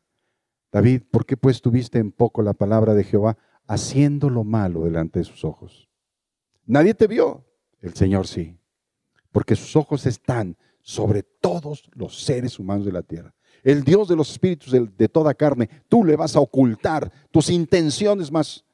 [0.71, 5.19] David, ¿por qué pues tuviste en poco la palabra de Jehová haciendo lo malo delante
[5.19, 5.89] de sus ojos?
[6.65, 7.45] Nadie te vio,
[7.81, 8.59] el Señor sí,
[9.33, 13.35] porque sus ojos están sobre todos los seres humanos de la tierra.
[13.65, 18.31] El Dios de los espíritus de, toda carne, tú le vas a ocultar tus intenciones
[18.31, 18.65] más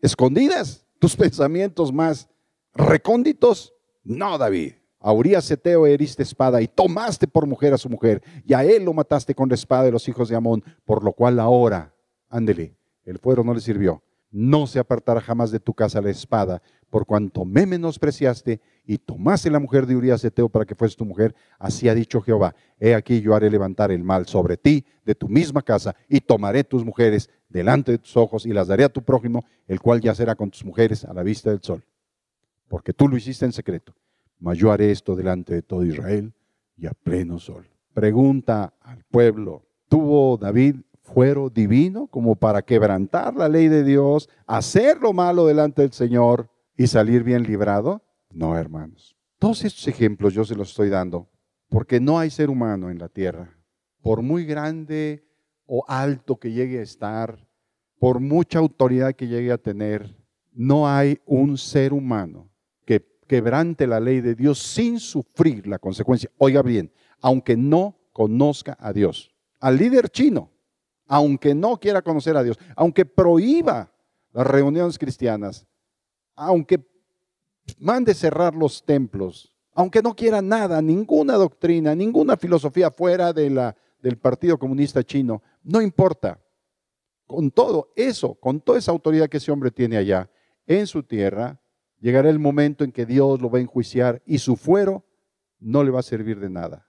[0.00, 2.28] escondidas, tus pensamientos más
[2.74, 3.74] recónditos.
[4.04, 4.74] No, David.
[5.00, 8.84] A Urias Eteo heriste espada y tomaste por mujer a su mujer, y a él
[8.84, 11.94] lo mataste con la espada de los hijos de Amón, por lo cual ahora,
[12.28, 14.02] ándele, el fuero no le sirvió.
[14.30, 19.50] No se apartará jamás de tu casa la espada, por cuanto me menospreciaste y tomaste
[19.50, 22.94] la mujer de Urias Eteo para que fuese tu mujer, así ha dicho Jehová, he
[22.94, 26.84] aquí yo haré levantar el mal sobre ti de tu misma casa y tomaré tus
[26.84, 30.50] mujeres delante de tus ojos y las daré a tu prójimo, el cual yacerá con
[30.50, 31.84] tus mujeres a la vista del sol,
[32.68, 33.94] porque tú lo hiciste en secreto,
[34.38, 36.32] mas yo haré esto delante de todo Israel
[36.76, 37.68] y a pleno sol.
[37.92, 45.00] Pregunta al pueblo, ¿tuvo David fuero divino como para quebrantar la ley de Dios, hacer
[45.00, 48.02] lo malo delante del Señor y salir bien librado?
[48.30, 49.16] No, hermanos.
[49.38, 51.28] Todos estos ejemplos yo se los estoy dando
[51.68, 53.56] porque no hay ser humano en la tierra,
[54.00, 55.24] por muy grande
[55.66, 57.46] o alto que llegue a estar,
[57.98, 60.16] por mucha autoridad que llegue a tener,
[60.52, 62.50] no hay un ser humano
[63.28, 66.30] quebrante la ley de Dios sin sufrir la consecuencia.
[66.38, 69.30] Oiga bien, aunque no conozca a Dios.
[69.60, 70.50] Al líder chino,
[71.06, 73.92] aunque no quiera conocer a Dios, aunque prohíba
[74.32, 75.66] las reuniones cristianas,
[76.34, 76.84] aunque
[77.78, 83.76] mande cerrar los templos, aunque no quiera nada, ninguna doctrina, ninguna filosofía fuera de la,
[84.00, 86.40] del Partido Comunista Chino, no importa.
[87.26, 90.30] Con todo eso, con toda esa autoridad que ese hombre tiene allá
[90.66, 91.60] en su tierra,
[92.00, 95.04] llegará el momento en que Dios lo va a enjuiciar y su fuero
[95.60, 96.88] no le va a servir de nada.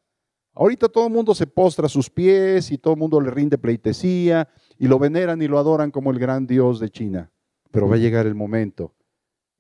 [0.53, 3.57] Ahorita todo el mundo se postra a sus pies y todo el mundo le rinde
[3.57, 7.31] pleitesía y lo veneran y lo adoran como el gran Dios de China.
[7.71, 8.93] Pero va a llegar el momento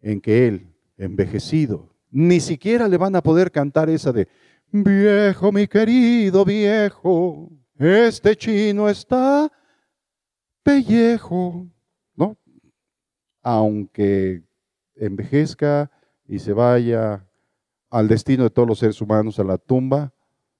[0.01, 1.95] en que él envejecido.
[2.11, 4.27] Ni siquiera le van a poder cantar esa de,
[4.71, 9.51] viejo, mi querido viejo, este chino está
[10.63, 11.67] pellejo,
[12.15, 12.37] ¿no?
[13.41, 14.43] Aunque
[14.99, 15.91] envejezca
[16.27, 17.25] y se vaya
[17.89, 20.13] al destino de todos los seres humanos, a la tumba,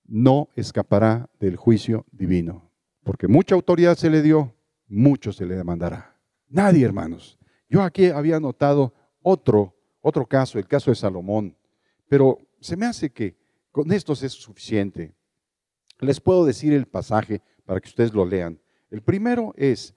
[0.06, 2.72] no escapará del juicio divino.
[3.04, 4.56] Porque mucha autoridad se le dio,
[4.88, 6.16] mucho se le demandará.
[6.48, 7.38] Nadie, hermanos.
[7.70, 11.56] Yo aquí había notado otro otro caso, el caso de Salomón.
[12.08, 13.38] Pero se me hace que
[13.72, 15.14] con estos es suficiente.
[16.00, 18.60] Les puedo decir el pasaje para que ustedes lo lean.
[18.90, 19.94] El primero es,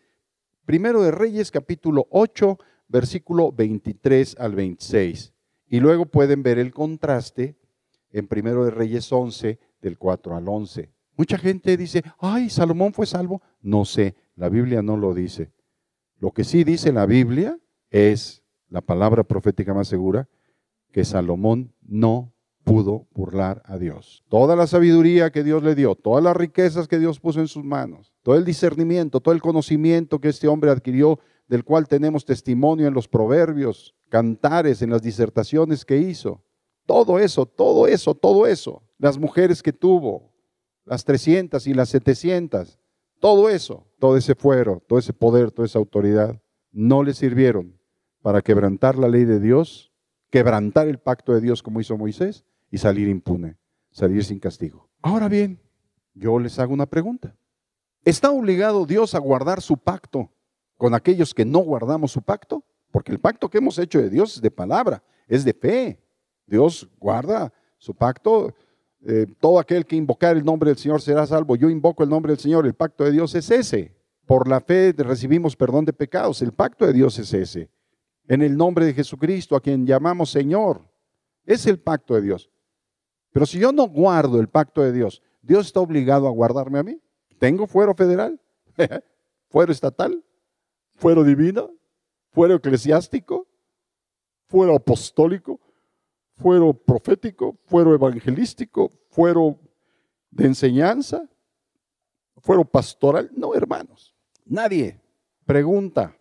[0.64, 5.32] primero de Reyes capítulo 8, versículo 23 al 26.
[5.68, 7.56] Y luego pueden ver el contraste
[8.10, 10.92] en primero de Reyes 11, del 4 al 11.
[11.16, 13.42] Mucha gente dice, ay, Salomón fue salvo.
[13.60, 15.52] No sé, la Biblia no lo dice.
[16.18, 17.58] Lo que sí dice la Biblia
[17.90, 20.28] es la palabra profética más segura,
[20.92, 22.32] que Salomón no
[22.64, 24.24] pudo burlar a Dios.
[24.28, 27.64] Toda la sabiduría que Dios le dio, todas las riquezas que Dios puso en sus
[27.64, 31.18] manos, todo el discernimiento, todo el conocimiento que este hombre adquirió,
[31.52, 36.42] del cual tenemos testimonio en los proverbios, cantares, en las disertaciones que hizo.
[36.86, 38.82] Todo eso, todo eso, todo eso.
[38.96, 40.32] Las mujeres que tuvo,
[40.86, 42.80] las 300 y las 700,
[43.20, 47.78] todo eso, todo ese fuero, todo ese poder, toda esa autoridad, no le sirvieron
[48.22, 49.92] para quebrantar la ley de Dios,
[50.30, 53.58] quebrantar el pacto de Dios como hizo Moisés y salir impune,
[53.90, 54.88] salir sin castigo.
[55.02, 55.60] Ahora bien,
[56.14, 57.36] yo les hago una pregunta.
[58.06, 60.30] ¿Está obligado Dios a guardar su pacto
[60.82, 62.64] con aquellos que no guardamos su pacto?
[62.90, 66.02] Porque el pacto que hemos hecho de Dios es de palabra, es de fe.
[66.44, 68.52] Dios guarda su pacto.
[69.06, 71.54] Eh, todo aquel que invocar el nombre del Señor será salvo.
[71.54, 72.66] Yo invoco el nombre del Señor.
[72.66, 73.94] El pacto de Dios es ese.
[74.26, 76.42] por la fe recibimos perdón de pecados.
[76.42, 77.70] El pacto de Dios es ese.
[78.26, 80.80] En el nombre de Jesucristo, a quien llamamos Señor.
[81.46, 82.50] Es el pacto de Dios.
[83.30, 86.82] Pero si yo no guardo el pacto de Dios, ¿Dios está obligado a guardarme a
[86.82, 87.00] mí?
[87.38, 88.40] ¿Tengo fuero federal?
[89.48, 90.24] ¿Fuero estatal?
[90.94, 91.70] ¿Fuero divino?
[92.30, 93.46] ¿Fuero eclesiástico?
[94.46, 95.60] ¿Fuero apostólico?
[96.36, 97.58] ¿Fuero profético?
[97.66, 98.90] ¿Fuero evangelístico?
[99.10, 99.58] ¿Fuero
[100.30, 101.28] de enseñanza?
[102.38, 103.30] ¿Fuero pastoral?
[103.34, 104.14] No, hermanos.
[104.44, 105.00] Nadie
[105.46, 106.16] pregunta.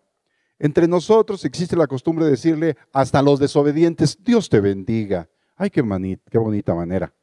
[0.60, 5.28] Entre nosotros existe la costumbre de decirle hasta los desobedientes, Dios te bendiga.
[5.56, 5.84] Ay, qué,
[6.30, 7.14] qué bonita manera.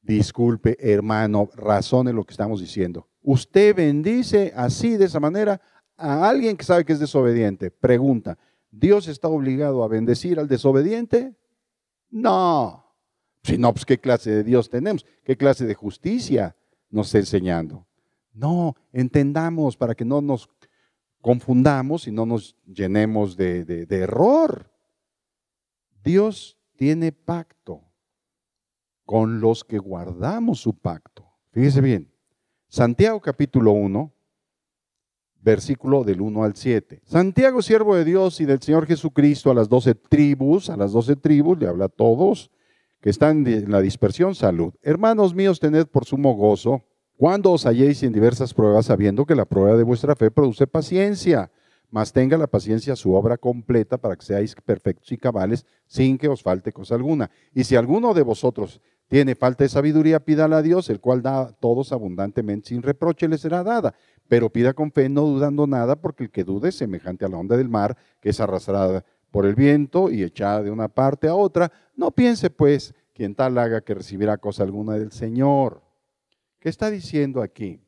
[0.00, 3.08] Disculpe, hermano, razone lo que estamos diciendo.
[3.22, 5.60] Usted bendice así, de esa manera,
[5.96, 7.70] a alguien que sabe que es desobediente.
[7.70, 8.38] Pregunta,
[8.70, 11.36] ¿Dios está obligado a bendecir al desobediente?
[12.10, 12.84] No.
[13.42, 16.56] Si no, pues qué clase de Dios tenemos, qué clase de justicia
[16.90, 17.86] nos está enseñando.
[18.32, 20.48] No, entendamos para que no nos
[21.20, 24.72] confundamos y no nos llenemos de, de error.
[26.02, 27.82] Dios tiene pacto
[29.04, 31.28] con los que guardamos su pacto.
[31.50, 32.12] Fíjese bien,
[32.68, 34.12] Santiago capítulo 1,
[35.42, 37.02] versículo del 1 al 7.
[37.04, 41.16] Santiago, siervo de Dios y del Señor Jesucristo, a las doce tribus, a las doce
[41.16, 42.50] tribus, le habla a todos
[43.00, 44.72] que están en la dispersión, salud.
[44.82, 46.84] Hermanos míos, tened por sumo gozo
[47.16, 51.50] cuando os halléis en diversas pruebas, sabiendo que la prueba de vuestra fe produce paciencia
[51.92, 56.26] mas tenga la paciencia su obra completa para que seáis perfectos y cabales sin que
[56.26, 57.30] os falte cosa alguna.
[57.54, 58.80] Y si alguno de vosotros
[59.12, 63.28] tiene falta de sabiduría, pídala a Dios, el cual da a todos abundantemente sin reproche,
[63.28, 63.94] le será dada.
[64.26, 67.36] Pero pida con fe, no dudando nada, porque el que dude es semejante a la
[67.36, 71.34] onda del mar, que es arrastrada por el viento y echada de una parte a
[71.34, 71.70] otra.
[71.94, 75.82] No piense, pues, quien tal haga que recibirá cosa alguna del Señor.
[76.58, 77.84] ¿Qué está diciendo aquí?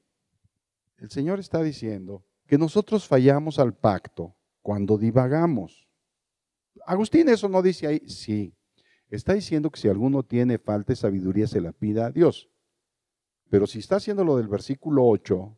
[0.99, 5.89] El Señor está diciendo que nosotros fallamos al pacto cuando divagamos.
[6.85, 8.55] Agustín eso no dice ahí, sí.
[9.15, 12.51] Está diciendo que si alguno tiene falta de sabiduría se la pida a Dios.
[13.49, 15.57] Pero si está haciendo lo del versículo 8,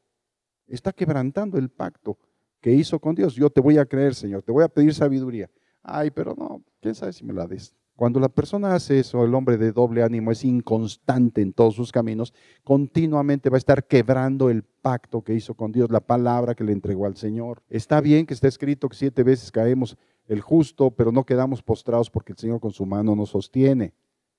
[0.66, 2.18] está quebrantando el pacto
[2.60, 3.34] que hizo con Dios.
[3.34, 5.50] Yo te voy a creer, Señor, te voy a pedir sabiduría.
[5.82, 7.74] Ay, pero no, quién sabe si me la des.
[7.96, 11.90] Cuando la persona hace eso, el hombre de doble ánimo es inconstante en todos sus
[11.90, 16.62] caminos, continuamente va a estar quebrando el pacto que hizo con Dios, la palabra que
[16.62, 17.62] le entregó al Señor.
[17.70, 19.96] Está bien que está escrito que siete veces caemos
[20.28, 23.94] el justo, pero no quedamos postrados porque el Señor con su mano nos sostiene.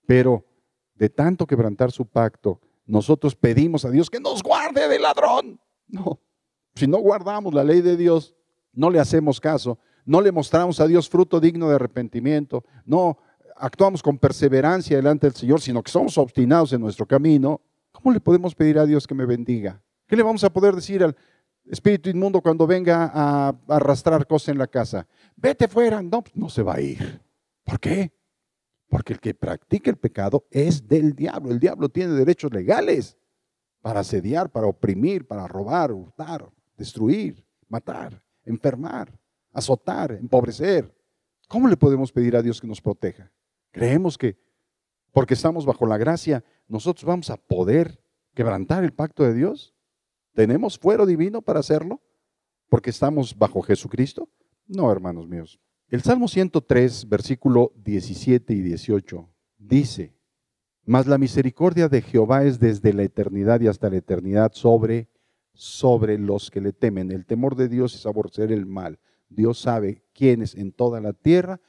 [0.06, 0.46] Pero
[0.93, 5.60] de tanto quebrantar su pacto, nosotros pedimos a Dios que nos guarde del ladrón.
[5.88, 6.20] No,
[6.76, 8.36] si no guardamos la ley de Dios,
[8.72, 13.17] no le hacemos caso, no le mostramos a Dios fruto digno de arrepentimiento, no
[13.60, 18.20] actuamos con perseverancia delante del Señor, sino que somos obstinados en nuestro camino, ¿cómo le
[18.20, 19.82] podemos pedir a Dios que me bendiga?
[20.08, 21.15] ¿Qué le vamos a poder decir al
[21.65, 25.08] espíritu inmundo cuando venga a arrastrar cosas en la casa?
[25.36, 26.02] Vete fuera.
[26.02, 27.22] No, no se va a ir.
[27.63, 28.13] ¿Por qué?
[28.88, 31.52] Porque el que practica el pecado es del diablo.
[31.52, 33.17] El diablo tiene derechos legales
[33.82, 39.12] para asediar, para oprimir, para robar, hurtar, destruir, matar, enfermar,
[39.52, 40.93] azotar, empobrecer.
[41.50, 43.32] ¿Cómo le podemos pedir a Dios que nos proteja?
[43.77, 44.39] Creemos que
[45.11, 48.01] porque estamos bajo la gracia, nosotros vamos a poder
[48.33, 49.75] quebrantar el pacto de Dios.
[50.33, 52.01] ¿Tenemos fuero divino para hacerlo?
[52.69, 54.29] ¿Porque estamos bajo Jesucristo?
[54.65, 55.59] No, hermanos míos.
[55.89, 60.15] El Salmo 103, versículo 17 y 18, dice,
[60.83, 65.07] Mas la misericordia de Jehová es desde la eternidad y hasta la eternidad sobre,
[65.53, 67.11] sobre los que le temen.
[67.11, 68.97] El temor de Dios es aborrecer el mal.
[69.29, 71.61] Dios sabe quiénes en toda la tierra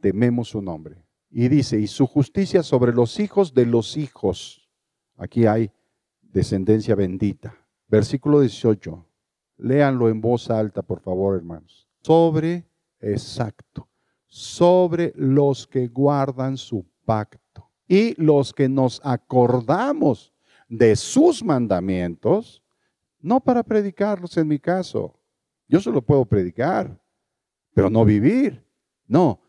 [0.00, 1.05] tememos su nombre.
[1.30, 4.68] Y dice, y su justicia sobre los hijos de los hijos.
[5.16, 5.70] Aquí hay
[6.22, 7.56] descendencia bendita.
[7.88, 9.06] Versículo 18.
[9.58, 11.88] Léanlo en voz alta, por favor, hermanos.
[12.02, 12.68] Sobre,
[13.00, 13.88] exacto,
[14.26, 20.32] sobre los que guardan su pacto y los que nos acordamos
[20.68, 22.62] de sus mandamientos,
[23.20, 25.18] no para predicarlos en mi caso.
[25.68, 27.00] Yo solo puedo predicar,
[27.72, 28.64] pero no vivir.
[29.06, 29.40] No,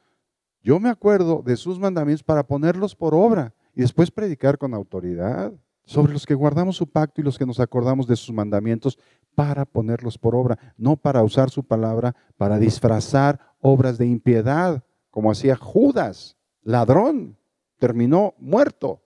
[0.67, 5.53] yo me acuerdo de sus mandamientos para ponerlos por obra y después predicar con autoridad
[5.85, 8.99] sobre los que guardamos su pacto y los que nos acordamos de sus mandamientos
[9.33, 15.31] para ponerlos por obra, no para usar su palabra para disfrazar obras de impiedad, como
[15.31, 17.37] hacía Judas, ladrón,
[17.79, 19.01] terminó muerto.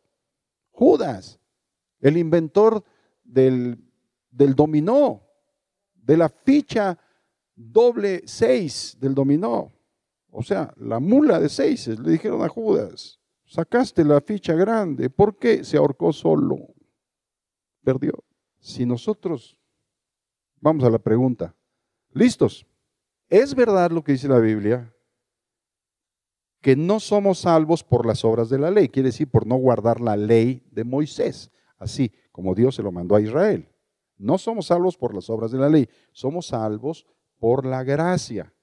[0.71, 1.39] Judas,
[1.99, 2.83] el inventor
[3.23, 3.77] del,
[4.31, 5.21] del dominó,
[5.93, 6.97] de la ficha
[7.55, 9.71] doble seis del dominó.
[10.31, 15.37] O sea, la mula de seis, le dijeron a Judas, sacaste la ficha grande, ¿por
[15.37, 16.57] qué se ahorcó solo?
[17.83, 18.23] Perdió.
[18.59, 19.57] Si nosotros
[20.61, 21.55] Vamos a la pregunta.
[22.13, 22.67] ¿Listos?
[23.27, 24.93] ¿Es verdad lo que dice la Biblia?
[26.61, 29.99] Que no somos salvos por las obras de la ley, quiere decir por no guardar
[29.99, 33.67] la ley de Moisés, así como Dios se lo mandó a Israel.
[34.17, 37.07] No somos salvos por las obras de la ley, somos salvos
[37.39, 38.53] por la gracia.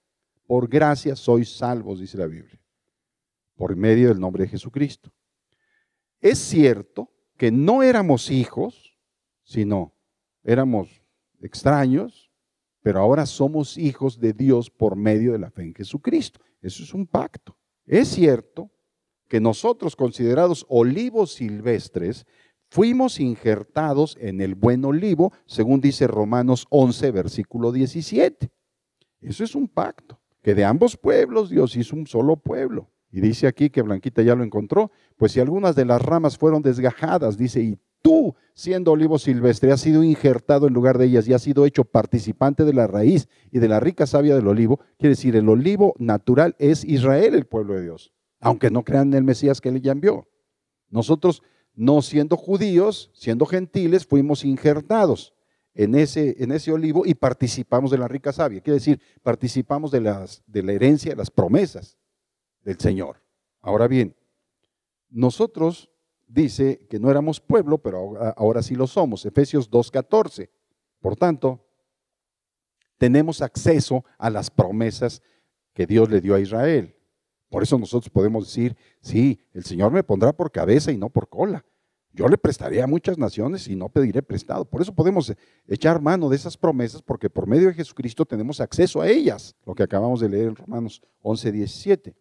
[0.48, 2.58] Por gracia sois salvos, dice la Biblia,
[3.54, 5.12] por medio del nombre de Jesucristo.
[6.22, 8.98] Es cierto que no éramos hijos,
[9.44, 9.92] sino
[10.42, 11.02] éramos
[11.42, 12.32] extraños,
[12.82, 16.40] pero ahora somos hijos de Dios por medio de la fe en Jesucristo.
[16.62, 17.54] Eso es un pacto.
[17.84, 18.70] Es cierto
[19.28, 22.24] que nosotros, considerados olivos silvestres,
[22.70, 28.50] fuimos injertados en el buen olivo, según dice Romanos 11, versículo 17.
[29.20, 30.18] Eso es un pacto,
[30.48, 32.88] que de ambos pueblos Dios hizo un solo pueblo.
[33.12, 36.62] Y dice aquí que Blanquita ya lo encontró, pues si algunas de las ramas fueron
[36.62, 41.34] desgajadas, dice, y tú, siendo olivo silvestre, has sido injertado en lugar de ellas y
[41.34, 45.16] has sido hecho participante de la raíz y de la rica savia del olivo, quiere
[45.16, 49.24] decir, el olivo natural es Israel, el pueblo de Dios, aunque no crean en el
[49.24, 50.28] Mesías que él ya envió.
[50.88, 51.42] Nosotros,
[51.74, 55.34] no siendo judíos, siendo gentiles, fuimos injertados
[55.78, 58.60] en ese, en ese olivo y participamos de la rica savia.
[58.60, 61.96] Quiere decir, participamos de, las, de la herencia, de las promesas
[62.64, 63.22] del Señor.
[63.60, 64.16] Ahora bien,
[65.08, 65.88] nosotros
[66.26, 69.24] dice que no éramos pueblo, pero ahora sí lo somos.
[69.24, 70.50] Efesios 2.14.
[71.00, 71.64] Por tanto,
[72.96, 75.22] tenemos acceso a las promesas
[75.74, 76.96] que Dios le dio a Israel.
[77.48, 81.28] Por eso nosotros podemos decir, sí, el Señor me pondrá por cabeza y no por
[81.28, 81.64] cola.
[82.12, 84.64] Yo le prestaré a muchas naciones y no pediré prestado.
[84.64, 85.32] Por eso podemos
[85.66, 89.74] echar mano de esas promesas porque por medio de Jesucristo tenemos acceso a ellas, lo
[89.74, 92.16] que acabamos de leer en Romanos 11, 17.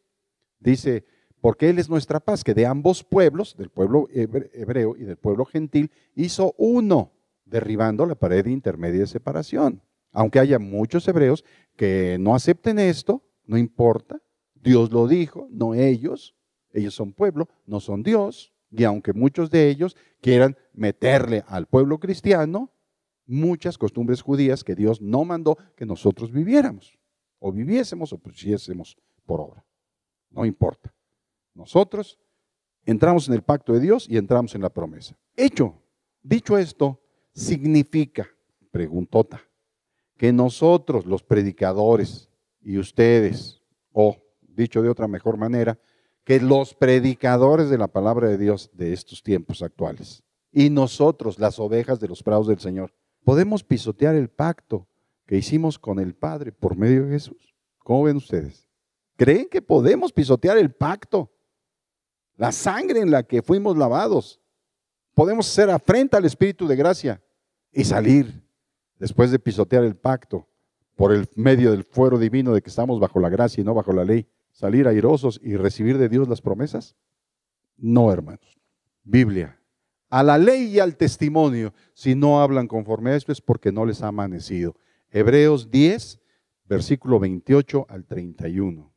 [0.59, 1.05] Dice,
[1.41, 5.45] porque Él es nuestra paz, que de ambos pueblos, del pueblo hebreo y del pueblo
[5.45, 7.13] gentil, hizo uno,
[7.45, 9.81] derribando la pared intermedia de separación.
[10.11, 14.21] Aunque haya muchos hebreos que no acepten esto, no importa,
[14.55, 16.35] Dios lo dijo, no ellos,
[16.73, 21.99] ellos son pueblo, no son Dios, y aunque muchos de ellos quieran meterle al pueblo
[21.99, 22.71] cristiano
[23.25, 26.97] muchas costumbres judías que Dios no mandó que nosotros viviéramos,
[27.39, 29.65] o viviésemos o pusiésemos por obra.
[30.29, 30.93] No importa.
[31.53, 32.17] Nosotros
[32.85, 35.17] entramos en el pacto de Dios y entramos en la promesa.
[35.35, 35.81] Hecho,
[36.23, 37.01] dicho esto,
[37.33, 38.27] significa,
[38.71, 39.41] preguntota,
[40.15, 42.29] que nosotros, los predicadores,
[42.61, 43.61] y ustedes,
[43.91, 45.79] o dicho de otra mejor manera,
[46.27, 51.57] que los predicadores de la palabra de Dios de estos tiempos actuales y nosotros, las
[51.57, 54.89] ovejas de los prados del Señor, podemos pisotear el pacto
[55.25, 57.55] que hicimos con el Padre por medio de Jesús.
[57.77, 58.67] ¿Cómo ven ustedes?
[59.15, 61.31] ¿Creen que podemos pisotear el pacto?
[62.35, 64.41] La sangre en la que fuimos lavados.
[65.13, 67.23] Podemos hacer afrenta al Espíritu de gracia
[67.71, 68.45] y salir
[68.99, 70.45] después de pisotear el pacto
[70.97, 73.93] por el medio del fuero divino de que estamos bajo la gracia y no bajo
[73.93, 76.95] la ley salir airosos y recibir de Dios las promesas?
[77.77, 78.59] No, hermanos.
[79.03, 79.61] Biblia.
[80.09, 83.85] A la ley y al testimonio, si no hablan conforme a esto es porque no
[83.85, 84.75] les ha amanecido.
[85.11, 86.19] Hebreos 10,
[86.65, 88.91] versículo 28 al 31.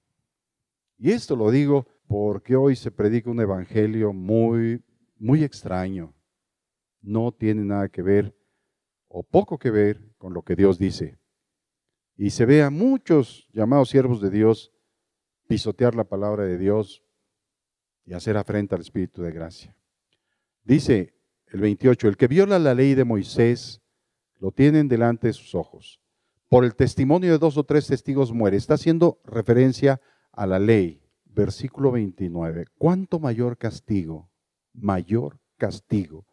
[0.97, 4.83] Y esto lo digo porque hoy se predica un evangelio muy,
[5.19, 6.15] muy extraño.
[7.03, 8.35] No tiene nada que ver
[9.09, 11.19] o poco que ver con lo que Dios dice.
[12.17, 14.73] Y se ve a muchos llamados siervos de Dios
[15.51, 17.03] pisotear la palabra de Dios
[18.05, 19.77] y hacer afrenta al Espíritu de gracia.
[20.63, 21.17] Dice
[21.49, 23.83] el 28, el que viola la ley de Moisés
[24.39, 26.01] lo tienen delante de sus ojos.
[26.49, 28.57] Por el testimonio de dos o tres testigos muere.
[28.57, 31.03] Está haciendo referencia a la ley.
[31.25, 32.67] Versículo 29.
[32.79, 34.31] ¿Cuánto mayor castigo,
[34.73, 36.27] mayor castigo,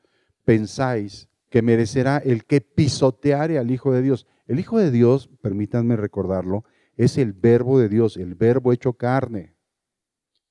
[0.45, 4.27] pensáis que merecerá el que pisoteare al Hijo de Dios?
[4.45, 6.65] El Hijo de Dios, permítanme recordarlo,
[6.97, 9.55] es el verbo de Dios, el verbo hecho carne.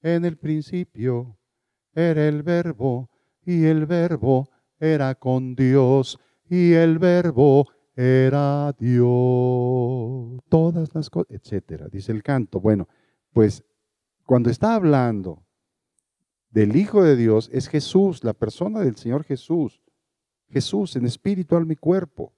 [0.01, 1.36] En el principio
[1.92, 3.11] era el verbo
[3.44, 6.18] y el verbo era con Dios
[6.49, 7.66] y el verbo
[7.97, 10.40] era Dios.
[10.49, 12.61] Todas las cosas, etcétera, dice el canto.
[12.61, 12.88] Bueno,
[13.32, 13.64] pues
[14.24, 15.44] cuando está hablando
[16.51, 19.82] del Hijo de Dios es Jesús, la persona del Señor Jesús.
[20.49, 22.32] Jesús en espíritu, alma y cuerpo.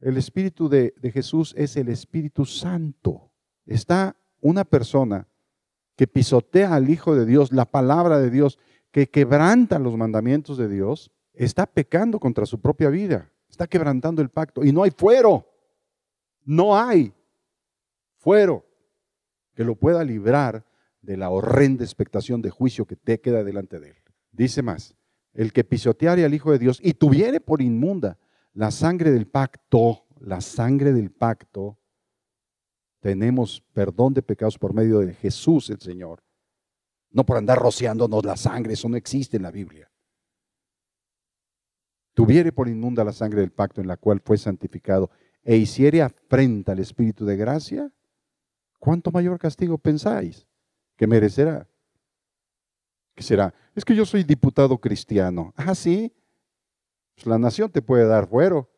[0.00, 3.30] El espíritu de, Jesús es el Espíritu Santo.
[3.64, 5.28] Está una persona
[5.96, 8.58] que pisotea al Hijo de Dios, la palabra de Dios,
[8.90, 14.28] que quebranta los mandamientos de Dios, está pecando contra su propia vida, está quebrantando el
[14.28, 14.64] pacto.
[14.64, 15.46] Y no hay fuero,
[16.44, 17.12] no hay
[18.18, 18.64] fuero
[19.54, 20.64] que lo pueda librar
[21.00, 23.96] de la horrenda expectación de juicio que te queda delante de él.
[24.32, 24.94] Dice más,
[25.32, 28.18] el que pisoteare al Hijo de Dios y tuviere por inmunda
[28.56, 31.78] la sangre del pacto la sangre del pacto,
[33.00, 36.22] tenemos perdón de pecados por medio de Jesús el Señor.
[37.10, 39.90] No por andar rociándonos la sangre, eso no existe en la Biblia.
[42.14, 45.10] Tuviere por inmunda la sangre del pacto en la cual fue santificado
[45.44, 47.92] e hiciere afrenta al Espíritu de gracia,
[48.80, 50.46] ¿cuánto mayor castigo pensáis
[50.96, 51.68] que merecerá?
[53.14, 53.54] ¿Qué será?
[53.74, 55.52] Es que yo soy diputado cristiano.
[55.56, 56.12] Ah, sí.
[57.16, 58.70] Pues la nación te puede dar fuero,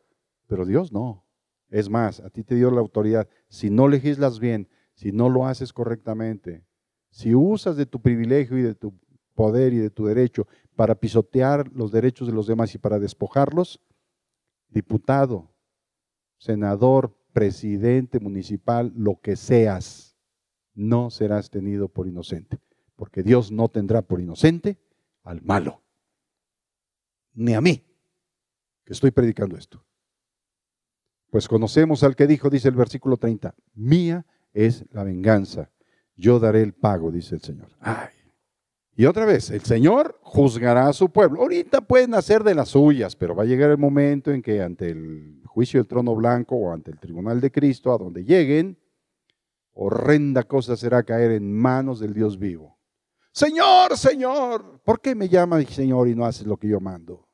[0.47, 1.25] pero Dios no.
[1.69, 3.29] Es más, a ti te dio la autoridad.
[3.49, 6.65] Si no legislas bien, si no lo haces correctamente,
[7.11, 8.97] si usas de tu privilegio y de tu
[9.35, 13.81] poder y de tu derecho para pisotear los derechos de los demás y para despojarlos,
[14.69, 15.53] diputado,
[16.37, 20.17] senador, presidente municipal, lo que seas,
[20.73, 22.59] no serás tenido por inocente,
[22.95, 24.77] porque Dios no tendrá por inocente
[25.23, 25.83] al malo,
[27.33, 27.88] ni a mí,
[28.93, 29.83] estoy predicando esto.
[31.29, 35.71] Pues conocemos al que dijo, dice el versículo 30, mía es la venganza,
[36.15, 37.69] yo daré el pago, dice el Señor.
[37.79, 38.09] Ay.
[38.95, 41.41] Y otra vez, el Señor juzgará a su pueblo.
[41.41, 44.89] Ahorita pueden hacer de las suyas, pero va a llegar el momento en que ante
[44.89, 48.77] el juicio del trono blanco o ante el tribunal de Cristo, a donde lleguen,
[49.71, 52.77] horrenda cosa será caer en manos del Dios vivo.
[53.31, 57.28] Señor, Señor, ¿por qué me llamas Señor y no haces lo que yo mando?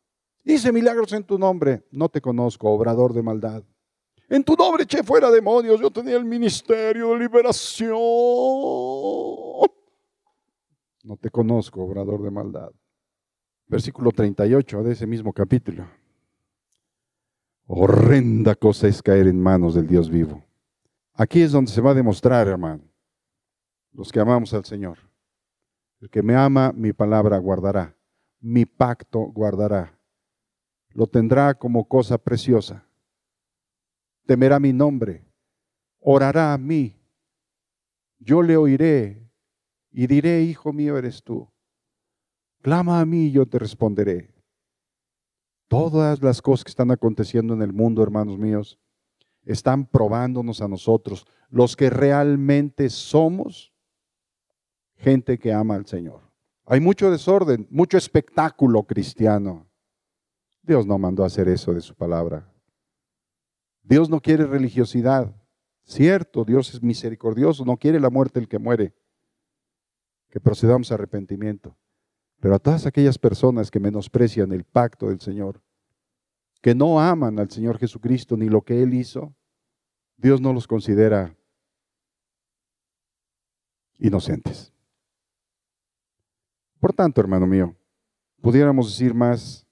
[0.45, 3.63] Hice milagros en tu nombre, no te conozco, obrador de maldad.
[4.29, 7.97] En tu nombre eché fuera demonios, yo tenía el ministerio de liberación.
[11.03, 12.71] No te conozco, obrador de maldad.
[13.67, 15.87] Versículo 38 de ese mismo capítulo.
[17.65, 20.43] Horrenda cosa es caer en manos del Dios vivo.
[21.13, 22.83] Aquí es donde se va a demostrar, hermano,
[23.93, 24.99] los que amamos al Señor.
[26.01, 27.95] El que me ama, mi palabra guardará,
[28.39, 29.94] mi pacto guardará.
[30.95, 32.85] Lo tendrá como cosa preciosa
[34.25, 35.25] temerá mi nombre,
[35.99, 36.99] orará a mí,
[38.19, 39.29] yo le oiré
[39.91, 41.49] y diré, Hijo mío eres tú.
[42.61, 44.33] Clama a mí y yo te responderé.
[45.67, 48.79] Todas las cosas que están aconteciendo en el mundo, hermanos míos,
[49.43, 53.73] están probándonos a nosotros, los que realmente somos
[54.95, 56.21] gente que ama al Señor.
[56.65, 59.67] Hay mucho desorden, mucho espectáculo cristiano.
[60.65, 62.51] Dios no mandó a hacer eso de su palabra.
[63.83, 65.35] Dios no quiere religiosidad.
[65.83, 68.95] Cierto, Dios es misericordioso, no quiere la muerte el que muere.
[70.29, 71.77] Que procedamos a arrepentimiento.
[72.39, 75.61] Pero a todas aquellas personas que menosprecian el pacto del Señor,
[76.61, 79.35] que no aman al Señor Jesucristo ni lo que Él hizo,
[80.17, 81.35] Dios no los considera
[83.99, 84.73] inocentes.
[86.79, 87.75] Por tanto, hermano mío,
[88.41, 89.64] pudiéramos decir más,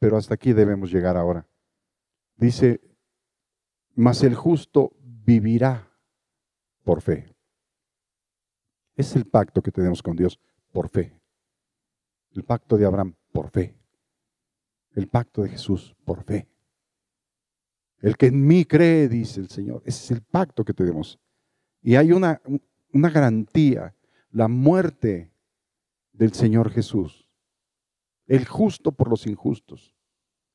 [0.00, 1.46] pero hasta aquí debemos llegar ahora.
[2.34, 2.80] Dice
[3.94, 5.90] mas el justo vivirá
[6.84, 7.34] por fe.
[8.96, 10.40] Es el pacto que tenemos con Dios
[10.72, 11.20] por fe.
[12.32, 13.76] El pacto de Abraham por fe.
[14.92, 16.48] El pacto de Jesús por fe.
[17.98, 19.82] El que en mí cree, dice el Señor.
[19.84, 21.20] Ese es el pacto que tenemos.
[21.82, 22.40] Y hay una,
[22.94, 23.94] una garantía,
[24.30, 25.30] la muerte
[26.12, 27.19] del Señor Jesús.
[28.30, 29.92] El justo por los injustos.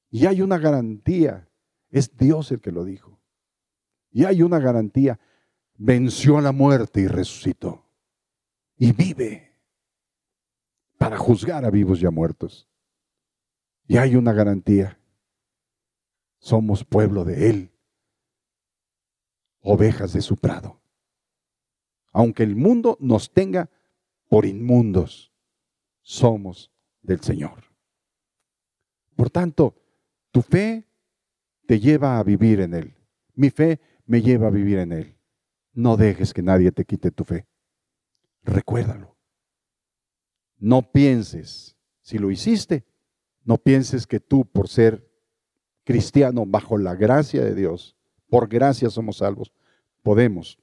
[0.09, 1.49] Y hay una garantía,
[1.89, 3.19] es Dios el que lo dijo.
[4.11, 5.19] Y hay una garantía.
[5.75, 7.83] Venció a la muerte y resucitó.
[8.77, 9.51] Y vive
[10.97, 12.65] para juzgar a vivos y a muertos.
[13.89, 14.97] Y hay una garantía.
[16.37, 17.71] Somos pueblo de Él.
[19.59, 20.79] Ovejas de su prado.
[22.13, 23.69] Aunque el mundo nos tenga
[24.29, 25.33] por inmundos,
[26.01, 26.71] somos
[27.05, 27.63] del Señor.
[29.15, 29.75] Por tanto,
[30.31, 30.87] tu fe
[31.65, 32.95] te lleva a vivir en Él.
[33.33, 35.17] Mi fe me lleva a vivir en Él.
[35.73, 37.45] No dejes que nadie te quite tu fe.
[38.43, 39.15] Recuérdalo.
[40.57, 42.85] No pienses, si lo hiciste,
[43.43, 45.09] no pienses que tú, por ser
[45.83, 47.95] cristiano bajo la gracia de Dios,
[48.29, 49.53] por gracia somos salvos,
[50.01, 50.57] podemos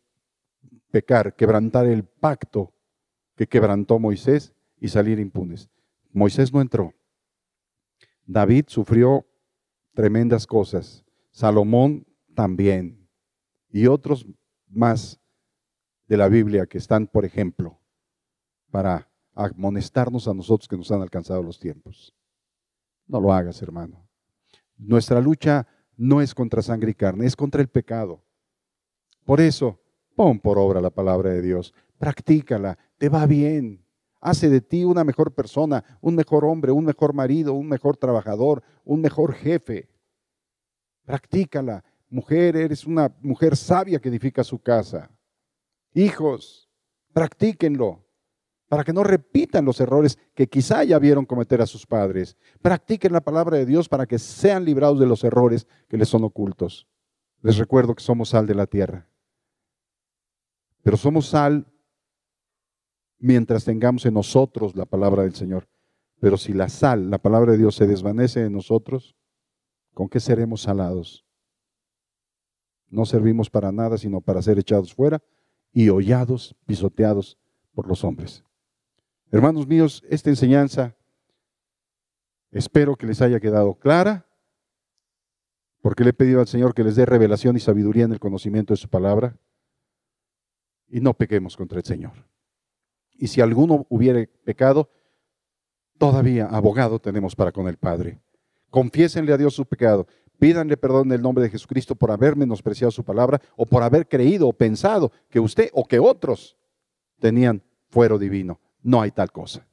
[0.91, 2.73] pecar, quebrantar el pacto
[3.37, 5.71] que quebrantó Moisés y salir impunes.
[6.13, 6.93] Moisés no entró.
[8.27, 9.27] David sufrió
[9.95, 11.05] tremendas cosas.
[11.31, 13.09] Salomón también
[13.71, 14.27] y otros
[14.69, 15.19] más
[16.07, 17.81] de la Biblia que están, por ejemplo,
[18.71, 22.15] para amonestarnos a nosotros que nos han alcanzado los tiempos.
[23.07, 24.07] No lo hagas, hermano.
[24.77, 28.23] Nuestra lucha no es contra sangre y carne, es contra el pecado.
[29.25, 29.81] Por eso,
[30.15, 33.82] pon por obra la palabra de Dios, practícala, te va bien.
[34.23, 38.63] Hace de ti una mejor persona, un mejor hombre, un mejor marido, un mejor trabajador,
[38.85, 39.89] un mejor jefe.
[41.05, 45.11] Practícala, mujer, eres una mujer sabia que edifica su casa.
[45.93, 46.71] Hijos,
[47.13, 48.05] practíquenlo
[48.69, 52.37] para que no repitan los errores que quizá ya vieron cometer a sus padres.
[52.63, 56.23] Practiquen la palabra de Dios para que sean librados de los errores que les son
[56.23, 56.87] ocultos.
[57.43, 59.09] Les recuerdo que somos sal de la tierra.
[60.85, 61.67] Pero somos sal
[63.23, 65.69] mientras tengamos en nosotros la palabra del Señor.
[66.21, 69.17] Pero si la sal, la palabra de Dios, se desvanece en nosotros,
[69.95, 71.25] ¿con qué seremos salados?
[72.89, 75.23] No servimos para nada, sino para ser echados fuera
[75.73, 77.39] y hollados, pisoteados
[77.75, 78.45] por los hombres.
[79.31, 80.97] Hermanos míos, esta enseñanza
[82.51, 84.27] espero que les haya quedado clara,
[85.81, 88.73] porque le he pedido al Señor que les dé revelación y sabiduría en el conocimiento
[88.73, 89.39] de su palabra,
[90.89, 92.32] y no pequemos contra el Señor.
[93.23, 94.91] Y si alguno hubiere pecado,
[95.97, 98.19] todavía abogado tenemos para con el Padre.
[98.69, 100.09] Confiésenle a Dios su pecado,
[100.41, 104.09] pídanle perdón en el nombre de Jesucristo por haber menospreciado su palabra o por haber
[104.09, 106.57] creído o pensado que usted o que otros
[107.21, 108.59] tenían fuero divino.
[108.83, 109.65] No hay tal cosa.